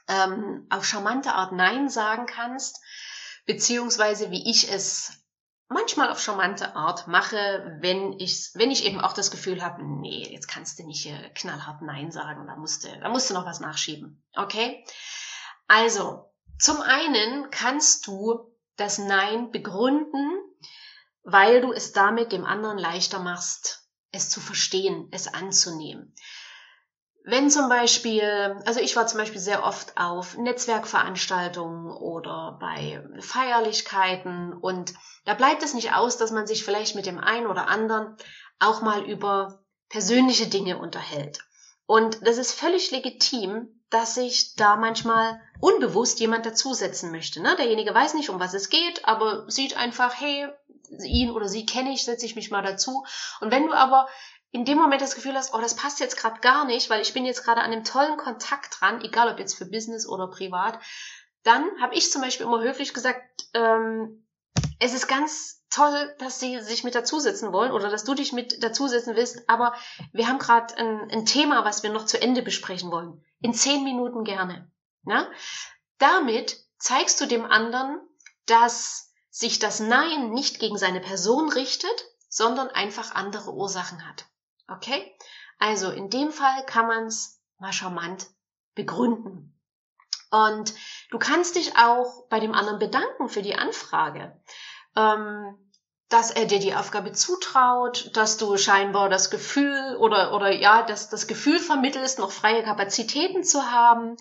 ähm, 0.08 0.66
auf 0.72 0.84
charmante 0.84 1.34
Art 1.34 1.52
Nein 1.52 1.90
sagen 1.90 2.26
kannst, 2.26 2.82
beziehungsweise 3.46 4.32
wie 4.32 4.50
ich 4.50 4.72
es 4.72 5.24
manchmal 5.68 6.10
auf 6.10 6.20
charmante 6.20 6.76
Art 6.76 7.08
mache, 7.08 7.78
wenn 7.80 8.14
ich, 8.14 8.50
wenn 8.56 8.72
ich 8.72 8.84
eben 8.84 9.00
auch 9.00 9.14
das 9.14 9.30
Gefühl 9.30 9.64
habe, 9.64 9.84
nee, 9.84 10.28
jetzt 10.32 10.48
kannst 10.48 10.80
du 10.80 10.88
nicht 10.88 11.06
äh, 11.06 11.30
knallhart 11.36 11.84
Nein 11.84 12.12
sagen, 12.12 12.48
da 12.48 12.56
musst, 12.56 12.84
du, 12.84 13.00
da 13.00 13.10
musst 13.10 13.30
du 13.30 13.36
noch 13.36 13.46
was 13.46 13.60
nachschieben. 13.60 14.24
Okay? 14.36 14.84
Also, 15.68 16.32
zum 16.58 16.82
einen 16.82 17.52
kannst 17.52 18.08
du 18.08 18.52
das 18.76 18.98
Nein 18.98 19.52
begründen, 19.52 20.40
weil 21.24 21.62
du 21.62 21.72
es 21.72 21.92
damit 21.92 22.32
dem 22.32 22.46
anderen 22.46 22.78
leichter 22.78 23.20
machst, 23.20 23.88
es 24.12 24.30
zu 24.30 24.40
verstehen, 24.40 25.08
es 25.12 25.34
anzunehmen. 25.34 26.14
Wenn 27.26 27.50
zum 27.50 27.70
Beispiel, 27.70 28.60
also 28.66 28.82
ich 28.82 28.96
war 28.98 29.08
zum 29.08 29.20
Beispiel 29.20 29.40
sehr 29.40 29.64
oft 29.64 29.98
auf 29.98 30.38
Netzwerkveranstaltungen 30.38 31.90
oder 31.90 32.58
bei 32.60 33.02
Feierlichkeiten 33.20 34.54
und 34.54 34.94
da 35.24 35.34
bleibt 35.34 35.64
es 35.64 35.74
nicht 35.74 35.94
aus, 35.94 36.18
dass 36.18 36.32
man 36.32 36.48
sich 36.48 36.66
vielleicht 36.66 36.96
mit 36.96 37.06
dem 37.06 37.20
einen 37.20 37.48
oder 37.48 37.70
anderen 37.70 38.18
auch 38.60 38.82
mal 38.82 39.10
über 39.10 39.64
persönliche 39.88 40.48
Dinge 40.48 40.78
unterhält. 40.78 41.40
Und 41.86 42.28
das 42.28 42.38
ist 42.38 42.54
völlig 42.54 42.92
legitim, 42.92 43.83
dass 43.94 44.16
sich 44.16 44.56
da 44.56 44.76
manchmal 44.76 45.40
unbewusst 45.60 46.20
jemand 46.20 46.46
dazusetzen 46.46 47.12
möchte. 47.12 47.42
Ne? 47.42 47.56
Derjenige 47.56 47.94
weiß 47.94 48.16
nicht, 48.16 48.30
um 48.30 48.40
was 48.40 48.56
es 48.56 48.70
geht, 48.70 49.06
aber 49.06 49.50
sieht 49.50 49.78
einfach, 49.78 50.20
hey, 50.20 50.48
ihn 51.06 51.30
oder 51.30 51.48
sie 51.48 51.66
kenne 51.66 51.94
ich, 51.94 52.04
setze 52.04 52.26
ich 52.26 52.36
mich 52.36 52.50
mal 52.50 52.64
dazu. 52.64 53.06
Und 53.40 53.52
wenn 53.52 53.68
du 53.68 53.74
aber 53.74 54.08
in 54.52 54.66
dem 54.66 54.80
Moment 54.80 55.02
das 55.02 55.16
Gefühl 55.16 55.36
hast, 55.36 55.54
oh, 55.54 55.62
das 55.62 55.76
passt 55.76 56.00
jetzt 56.00 56.18
gerade 56.18 56.40
gar 56.40 56.66
nicht, 56.66 56.90
weil 56.90 57.02
ich 57.02 57.14
bin 57.14 57.26
jetzt 57.26 57.44
gerade 57.44 57.62
an 57.62 57.72
einem 57.72 57.84
tollen 57.84 58.18
Kontakt 58.18 58.80
dran, 58.80 59.02
egal 59.02 59.32
ob 59.32 59.40
jetzt 59.40 59.56
für 59.56 59.66
Business 59.66 60.08
oder 60.08 60.28
privat, 60.28 60.80
dann 61.44 61.64
habe 61.80 61.94
ich 61.94 62.12
zum 62.12 62.22
Beispiel 62.22 62.46
immer 62.46 62.62
höflich 62.62 62.94
gesagt, 62.94 63.48
ähm, 63.54 64.26
es 64.80 64.94
ist 64.94 65.08
ganz 65.08 65.64
toll, 65.70 66.16
dass 66.20 66.40
sie 66.40 66.60
sich 66.62 66.84
mit 66.84 66.96
dazusetzen 66.96 67.52
wollen 67.52 67.72
oder 67.72 67.90
dass 67.90 68.04
du 68.04 68.14
dich 68.14 68.32
mit 68.34 68.64
dazusetzen 68.64 69.16
willst, 69.16 69.50
aber 69.50 69.74
wir 70.12 70.28
haben 70.28 70.40
gerade 70.40 70.76
ein, 70.78 71.10
ein, 71.12 71.26
Thema, 71.26 71.66
was 71.66 71.84
wir 71.84 71.90
noch 71.90 72.06
zu 72.06 72.22
Ende 72.22 72.42
besprechen 72.42 72.92
wollen. 72.92 73.24
In 73.44 73.54
zehn 73.54 73.84
Minuten 73.84 74.24
gerne. 74.24 74.72
Na? 75.04 75.30
Damit 75.98 76.58
zeigst 76.78 77.20
du 77.20 77.28
dem 77.28 77.46
anderen, 77.46 78.00
dass 78.46 79.12
sich 79.30 79.60
das 79.60 79.82
Nein 79.82 80.32
nicht 80.32 80.60
gegen 80.60 80.78
seine 80.78 81.02
Person 81.02 81.52
richtet, 81.52 82.06
sondern 82.30 82.70
einfach 82.70 83.14
andere 83.14 83.54
Ursachen 83.54 84.08
hat. 84.08 84.26
Okay? 84.70 85.14
Also 85.60 85.92
in 85.92 86.10
dem 86.10 86.32
Fall 86.32 86.66
kann 86.66 86.88
man 86.88 87.08
es 87.08 87.42
mal 87.60 87.74
charmant 87.74 88.28
begründen. 88.76 89.60
Und 90.32 90.74
du 91.12 91.20
kannst 91.20 91.56
dich 91.56 91.78
auch 91.78 92.28
bei 92.30 92.40
dem 92.40 92.54
anderen 92.54 92.80
bedanken 92.80 93.28
für 93.28 93.42
die 93.42 93.56
Anfrage. 93.56 94.42
Ähm, 94.96 95.63
dass 96.14 96.30
er 96.30 96.46
dir 96.46 96.60
die 96.60 96.76
Aufgabe 96.76 97.12
zutraut, 97.12 98.16
dass 98.16 98.38
du 98.38 98.56
scheinbar 98.56 99.10
das 99.10 99.32
Gefühl 99.32 99.98
oder, 100.00 100.32
oder 100.36 100.52
ja, 100.52 100.84
dass 100.84 101.10
das 101.10 101.26
Gefühl 101.26 101.60
vermittelst, 101.60 102.20
noch 102.20 102.32
freie 102.32 102.64
Kapazitäten 102.64 103.44
zu 103.44 103.72
haben 103.72 104.16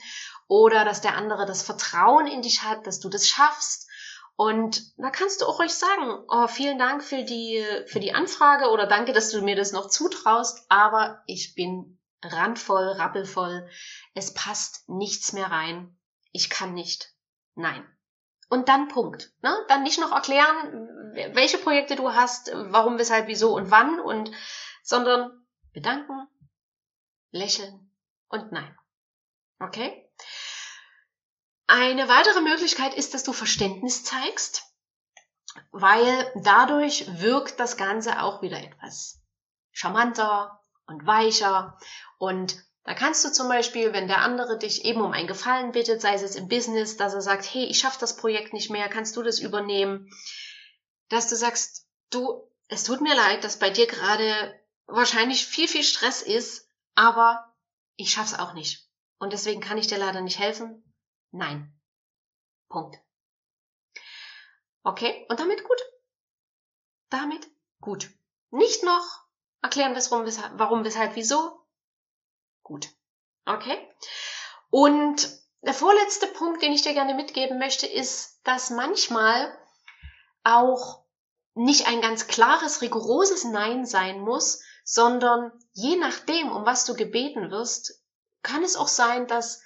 oder 0.48 0.86
dass 0.86 1.02
der 1.02 1.16
andere 1.16 1.44
das 1.44 1.62
Vertrauen 1.62 2.26
in 2.26 2.40
dich 2.40 2.62
hat, 2.62 2.86
dass 2.86 2.98
du 2.98 3.10
das 3.10 3.28
schaffst. 3.28 3.90
Und 4.36 4.96
da 4.96 5.10
kannst 5.10 5.42
du 5.42 5.46
auch 5.46 5.58
ruhig 5.58 5.74
sagen, 5.74 6.24
oh, 6.28 6.48
vielen 6.48 6.78
Dank 6.78 7.04
für 7.04 7.24
die, 7.24 7.62
für 7.86 8.00
die 8.00 8.14
Anfrage 8.14 8.70
oder 8.70 8.86
danke, 8.86 9.12
dass 9.12 9.30
du 9.30 9.42
mir 9.42 9.54
das 9.54 9.72
noch 9.72 9.90
zutraust, 9.90 10.64
aber 10.70 11.22
ich 11.26 11.54
bin 11.54 11.98
randvoll, 12.22 12.88
rappelvoll. 12.88 13.68
Es 14.14 14.32
passt 14.32 14.88
nichts 14.88 15.34
mehr 15.34 15.50
rein. 15.50 15.98
Ich 16.32 16.48
kann 16.48 16.72
nicht. 16.72 17.12
Nein. 17.54 17.84
Und 18.52 18.68
dann 18.68 18.88
Punkt. 18.88 19.32
Ne? 19.40 19.50
Dann 19.68 19.82
nicht 19.82 19.98
noch 19.98 20.12
erklären, 20.12 21.14
welche 21.32 21.56
Projekte 21.56 21.96
du 21.96 22.12
hast, 22.12 22.50
warum, 22.52 22.98
weshalb, 22.98 23.26
wieso 23.26 23.56
und 23.56 23.70
wann 23.70 23.98
und, 23.98 24.30
sondern 24.82 25.46
bedanken, 25.72 26.28
lächeln 27.30 27.90
und 28.28 28.52
nein. 28.52 28.78
Okay? 29.58 30.06
Eine 31.66 32.10
weitere 32.10 32.42
Möglichkeit 32.42 32.92
ist, 32.92 33.14
dass 33.14 33.24
du 33.24 33.32
Verständnis 33.32 34.04
zeigst, 34.04 34.64
weil 35.70 36.30
dadurch 36.34 37.22
wirkt 37.22 37.58
das 37.58 37.78
Ganze 37.78 38.22
auch 38.22 38.42
wieder 38.42 38.62
etwas 38.62 39.18
charmanter 39.70 40.60
und 40.84 41.06
weicher 41.06 41.78
und 42.18 42.62
da 42.84 42.94
kannst 42.94 43.24
du 43.24 43.32
zum 43.32 43.48
Beispiel, 43.48 43.92
wenn 43.92 44.08
der 44.08 44.22
andere 44.22 44.58
dich 44.58 44.84
eben 44.84 45.00
um 45.02 45.12
einen 45.12 45.28
Gefallen 45.28 45.70
bittet, 45.72 46.00
sei 46.00 46.14
es 46.14 46.34
im 46.34 46.48
Business, 46.48 46.96
dass 46.96 47.14
er 47.14 47.20
sagt, 47.20 47.44
hey, 47.52 47.64
ich 47.64 47.78
schaffe 47.78 48.00
das 48.00 48.16
Projekt 48.16 48.52
nicht 48.52 48.70
mehr, 48.70 48.88
kannst 48.88 49.16
du 49.16 49.22
das 49.22 49.38
übernehmen? 49.38 50.10
Dass 51.08 51.28
du 51.28 51.36
sagst, 51.36 51.86
du, 52.10 52.50
es 52.68 52.82
tut 52.84 53.00
mir 53.00 53.14
leid, 53.14 53.44
dass 53.44 53.58
bei 53.58 53.70
dir 53.70 53.86
gerade 53.86 54.60
wahrscheinlich 54.86 55.46
viel, 55.46 55.68
viel 55.68 55.84
Stress 55.84 56.22
ist, 56.22 56.68
aber 56.94 57.54
ich 57.96 58.10
schaff's 58.10 58.34
auch 58.34 58.54
nicht. 58.54 58.88
Und 59.18 59.32
deswegen 59.32 59.60
kann 59.60 59.78
ich 59.78 59.86
dir 59.86 59.98
leider 59.98 60.20
nicht 60.20 60.40
helfen. 60.40 60.82
Nein. 61.30 61.72
Punkt. 62.68 62.96
Okay, 64.82 65.24
und 65.28 65.38
damit 65.38 65.62
gut. 65.62 65.80
Damit 67.10 67.48
gut. 67.80 68.10
Nicht 68.50 68.82
noch 68.82 69.24
erklären, 69.60 69.94
warum, 69.94 70.84
weshalb, 70.84 71.14
wieso, 71.14 71.61
Gut. 72.62 72.88
Okay. 73.44 73.78
Und 74.70 75.28
der 75.62 75.74
vorletzte 75.74 76.26
Punkt, 76.28 76.62
den 76.62 76.72
ich 76.72 76.82
dir 76.82 76.92
gerne 76.92 77.14
mitgeben 77.14 77.58
möchte, 77.58 77.86
ist, 77.86 78.40
dass 78.44 78.70
manchmal 78.70 79.56
auch 80.44 81.04
nicht 81.54 81.86
ein 81.86 82.00
ganz 82.00 82.26
klares, 82.26 82.80
rigoroses 82.82 83.44
Nein 83.44 83.84
sein 83.84 84.20
muss, 84.20 84.62
sondern 84.84 85.52
je 85.72 85.96
nachdem, 85.96 86.50
um 86.50 86.66
was 86.66 86.84
du 86.84 86.94
gebeten 86.94 87.50
wirst, 87.50 88.02
kann 88.42 88.64
es 88.64 88.76
auch 88.76 88.88
sein, 88.88 89.26
dass 89.26 89.62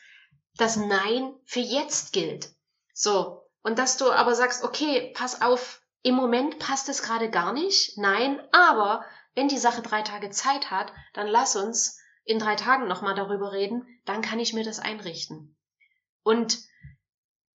das 0.56 0.76
Nein 0.76 1.34
für 1.44 1.60
jetzt 1.60 2.12
gilt. 2.12 2.50
So. 2.92 3.42
Und 3.62 3.78
dass 3.78 3.96
du 3.96 4.10
aber 4.10 4.34
sagst, 4.34 4.64
okay, 4.64 5.12
pass 5.14 5.42
auf, 5.42 5.80
im 6.02 6.14
Moment 6.14 6.58
passt 6.58 6.88
es 6.88 7.02
gerade 7.02 7.30
gar 7.30 7.52
nicht. 7.52 7.98
Nein, 7.98 8.40
aber 8.52 9.04
wenn 9.34 9.48
die 9.48 9.58
Sache 9.58 9.82
drei 9.82 10.02
Tage 10.02 10.30
Zeit 10.30 10.70
hat, 10.70 10.92
dann 11.14 11.26
lass 11.26 11.56
uns 11.56 11.98
in 12.26 12.38
drei 12.38 12.56
Tagen 12.56 12.88
nochmal 12.88 13.14
darüber 13.14 13.52
reden, 13.52 13.86
dann 14.04 14.20
kann 14.20 14.38
ich 14.38 14.52
mir 14.52 14.64
das 14.64 14.80
einrichten. 14.80 15.56
Und 16.22 16.58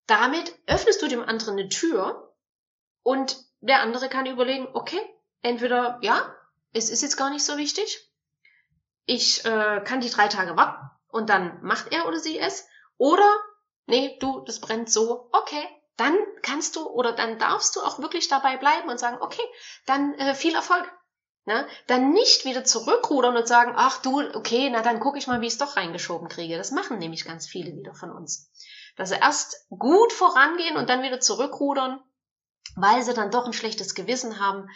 damit 0.07 0.57
öffnest 0.65 1.01
du 1.01 1.07
dem 1.07 1.21
anderen 1.21 1.59
eine 1.59 1.69
Tür 1.69 2.33
und 3.03 3.37
der 3.59 3.81
andere 3.81 4.09
kann 4.09 4.25
überlegen, 4.25 4.67
okay, 4.73 4.99
entweder 5.41 5.99
ja, 6.01 6.33
es 6.73 6.89
ist 6.89 7.01
jetzt 7.01 7.17
gar 7.17 7.29
nicht 7.29 7.43
so 7.43 7.57
wichtig, 7.57 8.09
ich 9.05 9.45
äh, 9.45 9.81
kann 9.83 10.01
die 10.01 10.09
drei 10.09 10.27
Tage 10.29 10.55
warten 10.55 10.89
und 11.09 11.29
dann 11.29 11.61
macht 11.61 11.91
er 11.91 12.07
oder 12.07 12.19
sie 12.19 12.39
es, 12.39 12.65
oder 12.97 13.29
nee, 13.87 14.17
du, 14.19 14.41
das 14.41 14.61
brennt 14.61 14.89
so, 14.89 15.29
okay, 15.33 15.67
dann 15.97 16.15
kannst 16.41 16.77
du 16.77 16.87
oder 16.87 17.11
dann 17.11 17.39
darfst 17.39 17.75
du 17.75 17.81
auch 17.81 17.99
wirklich 17.99 18.29
dabei 18.29 18.57
bleiben 18.57 18.89
und 18.89 18.99
sagen, 18.99 19.17
okay, 19.19 19.43
dann 19.85 20.13
äh, 20.15 20.33
viel 20.33 20.55
Erfolg. 20.55 20.89
Ne? 21.45 21.67
Dann 21.87 22.11
nicht 22.11 22.45
wieder 22.45 22.63
zurückrudern 22.63 23.35
und 23.35 23.47
sagen, 23.47 23.73
ach 23.75 24.01
du, 24.01 24.21
okay, 24.35 24.69
na 24.69 24.81
dann 24.81 24.99
gucke 24.99 25.17
ich 25.17 25.25
mal, 25.25 25.41
wie 25.41 25.47
ich 25.47 25.53
es 25.53 25.59
doch 25.59 25.75
reingeschoben 25.75 26.27
kriege. 26.27 26.57
Das 26.57 26.71
machen 26.71 26.99
nämlich 26.99 27.25
ganz 27.25 27.47
viele 27.47 27.75
wieder 27.75 27.95
von 27.95 28.11
uns. 28.11 28.51
Dass 28.95 29.09
sie 29.09 29.15
erst 29.15 29.67
gut 29.69 30.13
vorangehen 30.13 30.77
und 30.77 30.89
dann 30.89 31.01
wieder 31.01 31.19
zurückrudern, 31.19 31.99
weil 32.75 33.01
sie 33.01 33.13
dann 33.13 33.31
doch 33.31 33.45
ein 33.45 33.53
schlechtes 33.53 33.95
Gewissen 33.95 34.39
haben, 34.39 34.69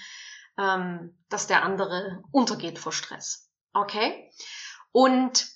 ähm, 0.57 1.15
dass 1.29 1.45
der 1.45 1.63
andere 1.63 2.23
untergeht 2.31 2.79
vor 2.79 2.91
Stress. 2.91 3.51
Okay? 3.73 4.31
Und 4.91 5.47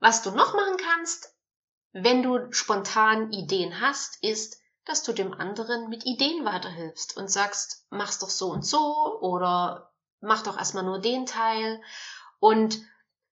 was 0.00 0.22
du 0.22 0.30
noch 0.32 0.52
machen 0.52 0.76
kannst, 0.76 1.34
wenn 1.92 2.22
du 2.22 2.52
spontan 2.52 3.32
Ideen 3.32 3.80
hast, 3.80 4.22
ist, 4.22 4.60
dass 4.84 5.02
du 5.02 5.12
dem 5.12 5.32
anderen 5.32 5.88
mit 5.88 6.04
Ideen 6.04 6.44
weiterhilfst 6.44 7.16
und 7.16 7.30
sagst, 7.30 7.86
mach's 7.88 8.18
doch 8.18 8.28
so 8.28 8.50
und 8.50 8.66
so 8.66 9.18
oder 9.20 9.93
mach 10.24 10.42
doch 10.42 10.58
erstmal 10.58 10.84
nur 10.84 11.00
den 11.00 11.26
Teil. 11.26 11.80
Und 12.40 12.80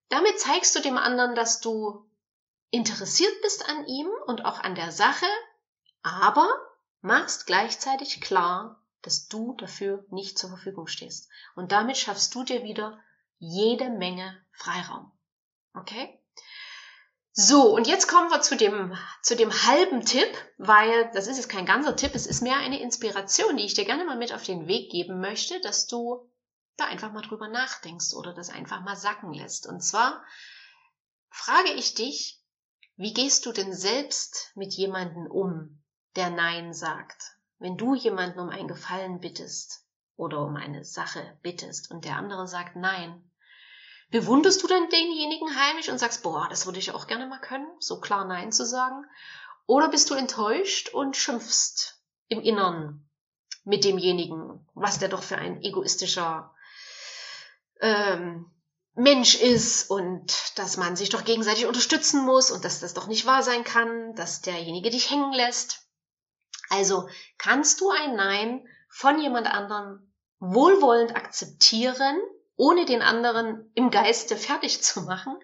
damit 0.09 0.39
zeigst 0.39 0.75
du 0.77 0.81
dem 0.81 0.99
anderen, 0.99 1.35
dass 1.35 1.61
du 1.61 2.07
interessiert 2.71 3.35
bist 3.43 3.69
an 3.69 3.87
ihm 3.87 4.09
und 4.27 4.45
auch 4.45 4.61
an 4.61 4.75
der 4.75 4.93
Sache, 4.93 5.27
aber 6.03 6.49
machst 7.01 7.47
gleichzeitig 7.47 8.21
klar, 8.21 8.83
dass 9.03 9.29
du 9.29 9.55
dafür 9.55 10.05
nicht 10.11 10.39
zur 10.39 10.51
Verfügung 10.51 10.87
stehst. 10.87 11.29
Und 11.55 11.73
damit 11.73 11.99
schaffst 11.99 12.35
du 12.35 12.45
dir 12.45 12.63
wieder 12.63 12.99
jede 13.39 13.91
Menge 13.91 14.41
Freiraum. 14.53 15.11
Okay? 15.75 16.19
So, 17.33 17.75
und 17.75 17.87
jetzt 17.87 18.09
kommen 18.09 18.31
wir 18.31 18.43
zu 18.43 18.57
dem, 18.57 18.95
zu 19.23 19.35
dem 19.35 19.51
halben 19.51 20.05
Tipp, 20.05 20.29
weil 20.59 21.11
das 21.15 21.27
ist 21.27 21.39
jetzt 21.39 21.49
kein 21.49 21.65
ganzer 21.65 21.97
Tipp, 21.97 22.15
es 22.15 22.27
ist 22.27 22.43
mehr 22.43 22.59
eine 22.59 22.81
Inspiration, 22.81 23.57
die 23.57 23.65
ich 23.65 23.75
dir 23.75 23.87
gerne 23.87 24.05
mal 24.05 24.19
mit 24.19 24.35
auf 24.35 24.43
den 24.43 24.69
Weg 24.69 24.91
geben 24.91 25.21
möchte, 25.21 25.59
dass 25.61 25.87
du 25.87 26.29
da 26.77 26.87
einfach 26.87 27.13
mal 27.13 27.23
drüber 27.23 27.49
nachdenkst 27.49 28.15
oder 28.15 28.33
das 28.33 28.51
einfach 28.51 28.83
mal 28.83 28.97
sacken 28.97 29.33
lässt. 29.33 29.67
Und 29.67 29.83
zwar 29.83 30.25
frage 31.31 31.73
ich 31.73 31.95
dich, 31.95 32.41
wie 32.97 33.13
gehst 33.13 33.47
du 33.47 33.53
denn 33.53 33.73
selbst 33.73 34.53
mit 34.55 34.75
jemandem 34.75 35.27
um, 35.27 35.83
der 36.17 36.31
Nein 36.31 36.73
sagt? 36.75 37.37
Wenn 37.59 37.77
du 37.77 37.95
jemanden 37.95 38.41
um 38.41 38.49
einen 38.49 38.69
Gefallen 38.69 39.21
bittest 39.21 39.87
oder 40.17 40.41
um 40.43 40.57
eine 40.57 40.85
Sache 40.85 41.39
bittest 41.43 41.91
und 41.91 42.05
der 42.05 42.17
andere 42.17 42.47
sagt 42.47 42.77
Nein, 42.77 43.31
bewunderst 44.11 44.63
du 44.63 44.67
dann 44.67 44.89
denjenigen 44.91 45.57
heimisch 45.57 45.89
und 45.89 45.99
sagst, 45.99 46.23
boah, 46.23 46.49
das 46.51 46.67
würde 46.67 46.79
ich 46.79 46.93
auch 46.93 47.07
gerne 47.07 47.27
mal 47.27 47.41
können, 47.41 47.69
so 47.79 48.01
klar 48.01 48.25
Nein 48.25 48.53
zu 48.53 48.67
sagen? 48.67 49.05
Oder 49.67 49.89
bist 49.89 50.11
du 50.11 50.15
enttäuscht 50.15 50.91
und 50.91 51.17
schimpfst 51.17 52.03
im 52.29 52.41
Innern 52.41 53.09
mit 53.65 53.85
demjenigen, 53.85 54.67
was 54.75 54.99
der 54.99 55.09
doch 55.09 55.23
für 55.23 55.37
ein 55.39 55.63
egoistischer 55.63 56.55
ähm, 57.83 58.51
Mensch 58.95 59.35
ist 59.35 59.91
und 59.91 60.59
dass 60.59 60.77
man 60.77 60.97
sich 60.97 61.11
doch 61.11 61.25
gegenseitig 61.25 61.67
unterstützen 61.67 62.25
muss 62.25 62.51
und 62.51 62.65
dass 62.65 62.81
das 62.81 62.95
doch 62.95 63.07
nicht 63.07 63.27
wahr 63.27 63.43
sein 63.43 63.65
kann, 63.65 64.15
dass 64.15 64.41
derjenige 64.41 64.91
dich 64.91 65.11
hängen 65.11 65.33
lässt. 65.33 65.87
Also 66.71 67.09
kannst 67.39 67.81
du 67.81 67.91
ein 67.91 68.17
Nein 68.17 68.67
von 68.89 69.21
jemand 69.21 69.47
anderem 69.47 70.13
wohlwollend 70.39 71.17
akzeptieren, 71.17 72.19
ohne 72.57 72.85
den 72.85 73.03
anderen 73.03 73.71
im 73.75 73.91
Geiste 73.91 74.37
fertig 74.37 74.83
zu 74.83 75.03
machen? 75.03 75.37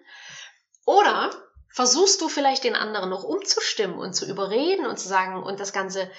Oder 0.85 1.31
versuchst 1.73 2.21
du 2.21 2.29
vielleicht 2.29 2.63
den 2.63 2.75
anderen 2.75 3.09
noch 3.09 3.23
umzustimmen 3.23 3.99
und 3.99 4.13
zu 4.13 4.25
überreden 4.25 4.85
und 4.85 4.99
zu 4.99 5.07
sagen 5.07 5.41
und 5.41 5.59
das 5.59 5.73
Ganze 5.73 6.09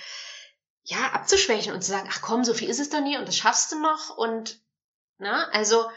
ja 0.82 1.10
abzuschwächen 1.12 1.72
und 1.72 1.82
zu 1.82 1.90
sagen, 1.90 2.08
ach 2.12 2.22
komm, 2.22 2.44
so 2.44 2.54
viel 2.54 2.68
ist 2.68 2.80
es 2.80 2.90
doch 2.90 3.00
nie 3.00 3.16
und 3.16 3.28
das 3.28 3.36
schaffst 3.36 3.72
du 3.72 3.78
noch 3.78 4.16
und 4.16 4.60
na, 5.20 5.48
also 5.50 5.90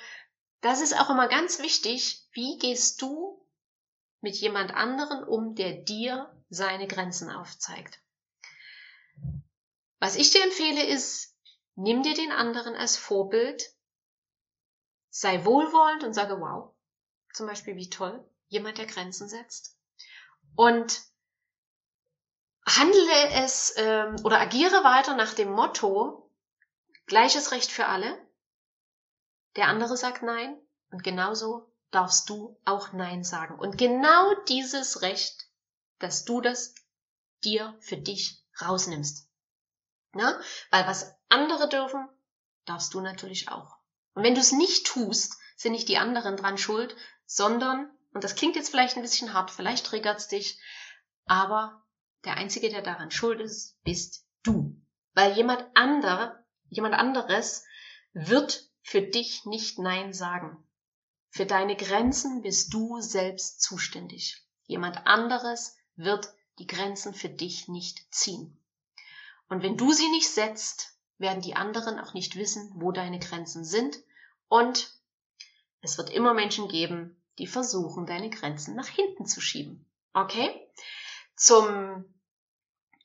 das 0.62 0.82
ist 0.82 1.00
auch 1.00 1.10
immer 1.10 1.28
ganz 1.28 1.60
wichtig. 1.60 2.28
Wie 2.32 2.58
gehst 2.58 3.02
du 3.02 3.46
mit 4.22 4.36
jemand 4.36 4.74
anderen 4.74 5.24
um, 5.24 5.56
der 5.56 5.74
dir 5.74 6.34
seine 6.50 6.88
Grenzen 6.88 7.30
aufzeigt? 7.30 8.00
Was 10.00 10.16
ich 10.16 10.32
dir 10.32 10.44
empfehle 10.44 10.86
ist, 10.86 11.36
nimm 11.76 12.04
dir 12.04 12.14
den 12.14 12.32
anderen 12.32 12.76
als 12.76 12.98
Vorbild, 12.98 13.74
sei 15.10 15.46
wohlwollend 15.46 16.04
und 16.04 16.14
sage, 16.14 16.40
wow, 16.40 16.74
zum 17.34 17.48
Beispiel, 17.48 17.76
wie 17.76 17.90
toll, 17.90 18.24
jemand, 18.48 18.78
der 18.78 18.86
Grenzen 18.86 19.28
setzt. 19.28 19.78
Und 20.56 21.02
handle 22.66 23.30
es 23.34 23.74
ähm, 23.78 24.16
oder 24.24 24.40
agiere 24.40 24.84
weiter 24.84 25.16
nach 25.16 25.34
dem 25.34 25.52
Motto, 25.52 26.30
gleiches 27.06 27.52
Recht 27.52 27.72
für 27.72 27.88
alle. 27.88 28.18
Der 29.56 29.68
andere 29.68 29.98
sagt 29.98 30.24
Nein 30.24 30.58
und 30.90 31.04
genauso 31.04 31.72
darfst 31.92 32.30
du 32.30 32.60
auch 32.66 32.92
Nein 32.94 33.24
sagen. 33.24 33.58
Und 33.60 33.78
genau 33.78 34.34
dieses 34.48 35.02
Recht, 35.02 35.48
dass 36.00 36.26
du 36.26 36.42
das 36.42 36.74
dir 37.44 37.76
für 37.80 37.98
dich 37.98 38.44
rausnimmst. 38.62 39.30
Na? 40.14 40.40
Weil 40.72 40.88
was 40.88 41.14
andere 41.30 41.70
dürfen, 41.70 42.08
darfst 42.66 42.94
du 42.94 43.02
natürlich 43.02 43.50
auch. 43.50 43.78
Und 44.14 44.24
wenn 44.24 44.36
du 44.36 44.42
es 44.42 44.52
nicht 44.52 44.88
tust, 44.88 45.38
sind 45.56 45.74
nicht 45.74 45.88
die 45.88 45.98
anderen 45.98 46.38
dran 46.38 46.58
schuld, 46.58 46.96
sondern, 47.26 47.90
und 48.14 48.24
das 48.24 48.36
klingt 48.36 48.56
jetzt 48.56 48.70
vielleicht 48.70 48.96
ein 48.96 49.02
bisschen 49.02 49.34
hart, 49.34 49.52
vielleicht 49.52 49.86
triggert's 49.86 50.28
dich, 50.28 50.60
aber 51.26 51.84
der 52.26 52.38
Einzige, 52.38 52.70
der 52.70 52.82
daran 52.82 53.12
schuld 53.12 53.40
ist, 53.42 53.82
bist 53.84 54.26
du. 54.44 54.82
Weil 55.14 55.34
jemand 55.34 55.66
anderer, 55.76 56.44
jemand 56.70 56.96
anderes 56.96 57.64
wird 58.14 58.70
für 58.84 59.02
dich 59.02 59.46
nicht 59.46 59.80
Nein 59.80 60.14
sagen. 60.14 60.64
Für 61.30 61.46
deine 61.46 61.76
Grenzen 61.76 62.42
bist 62.42 62.74
du 62.74 63.02
selbst 63.02 63.62
zuständig. 63.62 64.46
Jemand 64.66 65.08
anderes 65.08 65.76
wird 65.96 66.32
die 66.60 66.68
Grenzen 66.68 67.14
für 67.14 67.30
dich 67.30 67.68
nicht 67.68 68.14
ziehen. 68.14 68.60
Und 69.50 69.64
wenn 69.64 69.78
du 69.78 69.92
sie 69.92 70.10
nicht 70.10 70.30
setzt, 70.30 70.96
werden 71.18 71.42
die 71.42 71.56
anderen 71.56 72.00
auch 72.00 72.14
nicht 72.14 72.36
wissen, 72.36 72.72
wo 72.76 72.92
deine 72.92 73.20
Grenzen 73.20 73.64
sind. 73.66 73.98
Und 74.48 74.94
es 75.82 75.98
wird 75.98 76.10
immer 76.10 76.34
Menschen 76.34 76.68
geben, 76.68 77.22
die 77.40 77.48
versuchen, 77.48 78.06
deine 78.06 78.30
Grenzen 78.30 78.76
nach 78.76 78.88
hinten 78.88 79.26
zu 79.26 79.42
schieben. 79.42 79.90
Okay? 80.14 80.70
Zum 81.36 82.06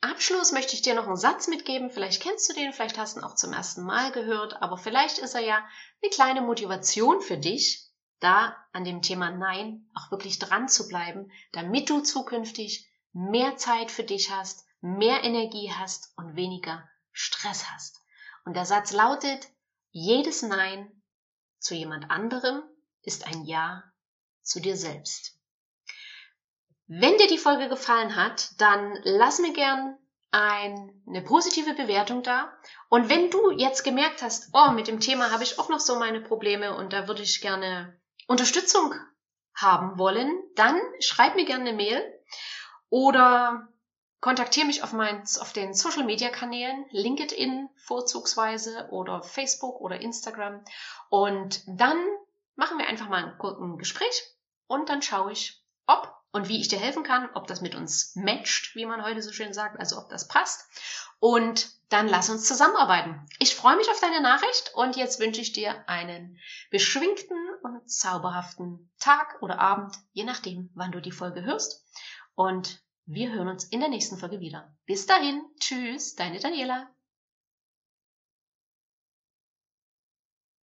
Abschluss 0.01 0.53
möchte 0.53 0.75
ich 0.75 0.83
dir 0.83 0.95
noch 0.95 1.07
einen 1.07 1.17
Satz 1.17 1.49
mitgeben. 1.49 1.91
Vielleicht 1.91 2.23
kennst 2.23 2.49
du 2.49 2.55
den, 2.55 2.73
vielleicht 2.73 2.99
hast 2.99 3.17
du 3.17 3.21
ihn 3.21 3.25
auch 3.25 3.35
zum 3.35 3.53
ersten 3.53 3.83
Mal 3.83 4.13
gehört, 4.13 4.63
aber 4.63 4.79
vielleicht 4.79 5.19
ist 5.19 5.35
er 5.35 5.41
ja 5.41 5.67
eine 6.03 6.11
kleine 6.11 6.41
Motivation 6.41 7.21
für 7.21 7.37
dich, 7.37 7.89
da 8.21 8.57
an 8.73 8.85
dem 8.85 9.03
Thema 9.03 9.31
Nein 9.31 9.91
auch 9.95 10.11
wirklich 10.11 10.39
dran 10.39 10.69
zu 10.69 10.89
bleiben, 10.89 11.31
damit 11.53 11.91
du 11.91 12.01
zukünftig 12.01 12.89
mehr 13.13 13.57
Zeit 13.57 13.91
für 13.91 14.05
dich 14.05 14.31
hast, 14.31 14.65
mehr 14.81 15.25
Energie 15.25 15.73
hast 15.73 16.13
und 16.17 16.37
weniger 16.37 16.89
Stress 17.13 17.69
hast. 17.71 18.01
Und 18.45 18.55
der 18.55 18.65
Satz 18.65 18.93
lautet, 18.93 19.49
jedes 19.91 20.43
Nein 20.43 21.03
zu 21.59 21.75
jemand 21.75 22.11
anderem 22.11 22.63
ist 23.03 23.27
ein 23.27 23.45
Ja 23.45 23.83
zu 24.43 24.61
dir 24.61 24.77
selbst. 24.77 25.38
Wenn 26.89 27.19
dir 27.19 27.27
die 27.27 27.37
Folge 27.37 27.69
gefallen 27.69 28.17
hat, 28.17 28.61
dann 28.61 28.99
lass 29.03 29.39
mir 29.41 29.53
gern 29.53 29.99
ein, 30.31 31.03
eine 31.07 31.21
positive 31.21 31.75
Bewertung 31.75 32.23
da. 32.23 32.51
Und 32.89 33.11
wenn 33.11 33.31
du 33.31 33.51
jetzt 33.51 33.85
gemerkt 33.85 34.23
hast, 34.23 34.49
oh, 34.55 34.71
mit 34.71 34.89
dem 34.89 34.99
Thema 34.99 35.31
habe 35.31 35.43
ich 35.43 35.59
auch 35.59 35.69
noch 35.69 35.81
so 35.81 35.99
meine 35.99 36.23
Probleme 36.23 36.75
und 36.75 36.95
da 36.95 37.07
würde 37.07 37.23
ich 37.23 37.43
gerne 37.43 38.01
Unterstützung 38.27 38.95
haben 39.55 39.99
wollen, 39.99 40.31
dann 40.55 40.81
schreib 41.01 41.35
mir 41.35 41.45
gerne 41.45 41.69
eine 41.69 41.77
Mail 41.77 42.03
oder 42.89 43.69
kontaktiere 44.21 44.67
mich 44.67 44.83
auf, 44.83 44.95
mein, 44.95 45.23
auf 45.41 45.53
den 45.53 45.75
Social 45.75 46.05
Media 46.05 46.31
Kanälen, 46.31 46.87
LinkedIn 46.91 47.69
vorzugsweise 47.77 48.89
oder 48.91 49.23
Facebook 49.23 49.81
oder 49.83 50.01
Instagram. 50.01 50.65
Und 51.11 51.63
dann 51.67 51.99
machen 52.57 52.79
wir 52.79 52.87
einfach 52.87 53.09
mal 53.09 53.25
ein, 53.25 53.39
ein 53.41 53.77
Gespräch 53.77 54.23
und 54.67 54.89
dann 54.89 55.03
schaue 55.03 55.33
ich, 55.33 55.63
ob 55.87 56.18
und 56.33 56.49
wie 56.49 56.61
ich 56.61 56.69
dir 56.69 56.79
helfen 56.79 57.03
kann, 57.03 57.29
ob 57.35 57.47
das 57.47 57.61
mit 57.61 57.75
uns 57.75 58.15
matcht, 58.15 58.75
wie 58.75 58.87
man 58.87 59.03
heute 59.03 59.23
so 59.23 59.33
schön 59.33 59.53
sagt, 59.53 59.79
also 59.79 59.99
ob 59.99 60.09
das 60.09 60.29
passt. 60.29 60.67
Und 61.21 61.71
dann 61.89 62.07
lass 62.07 62.31
uns 62.31 62.47
zusammenarbeiten. 62.47 63.27
Ich 63.39 63.57
freue 63.57 63.77
mich 63.77 63.89
auf 63.91 64.01
deine 64.01 64.21
Nachricht 64.21 64.73
und 64.75 64.97
jetzt 64.97 65.21
wünsche 65.21 65.41
ich 65.41 65.53
dir 65.53 65.89
einen 65.89 66.39
beschwingten 66.71 67.39
und 67.63 67.91
zauberhaften 67.91 68.91
Tag 69.01 69.39
oder 69.41 69.59
Abend, 69.59 69.97
je 70.13 70.25
nachdem, 70.25 70.71
wann 70.75 70.93
du 70.93 71.01
die 71.01 71.13
Folge 71.13 71.43
hörst. 71.45 71.85
Und 72.35 72.83
wir 73.07 73.33
hören 73.33 73.49
uns 73.49 73.65
in 73.65 73.81
der 73.81 73.89
nächsten 73.89 74.19
Folge 74.19 74.39
wieder. 74.39 74.77
Bis 74.85 75.07
dahin, 75.07 75.43
tschüss, 75.59 76.15
deine 76.15 76.39
Daniela. 76.39 76.89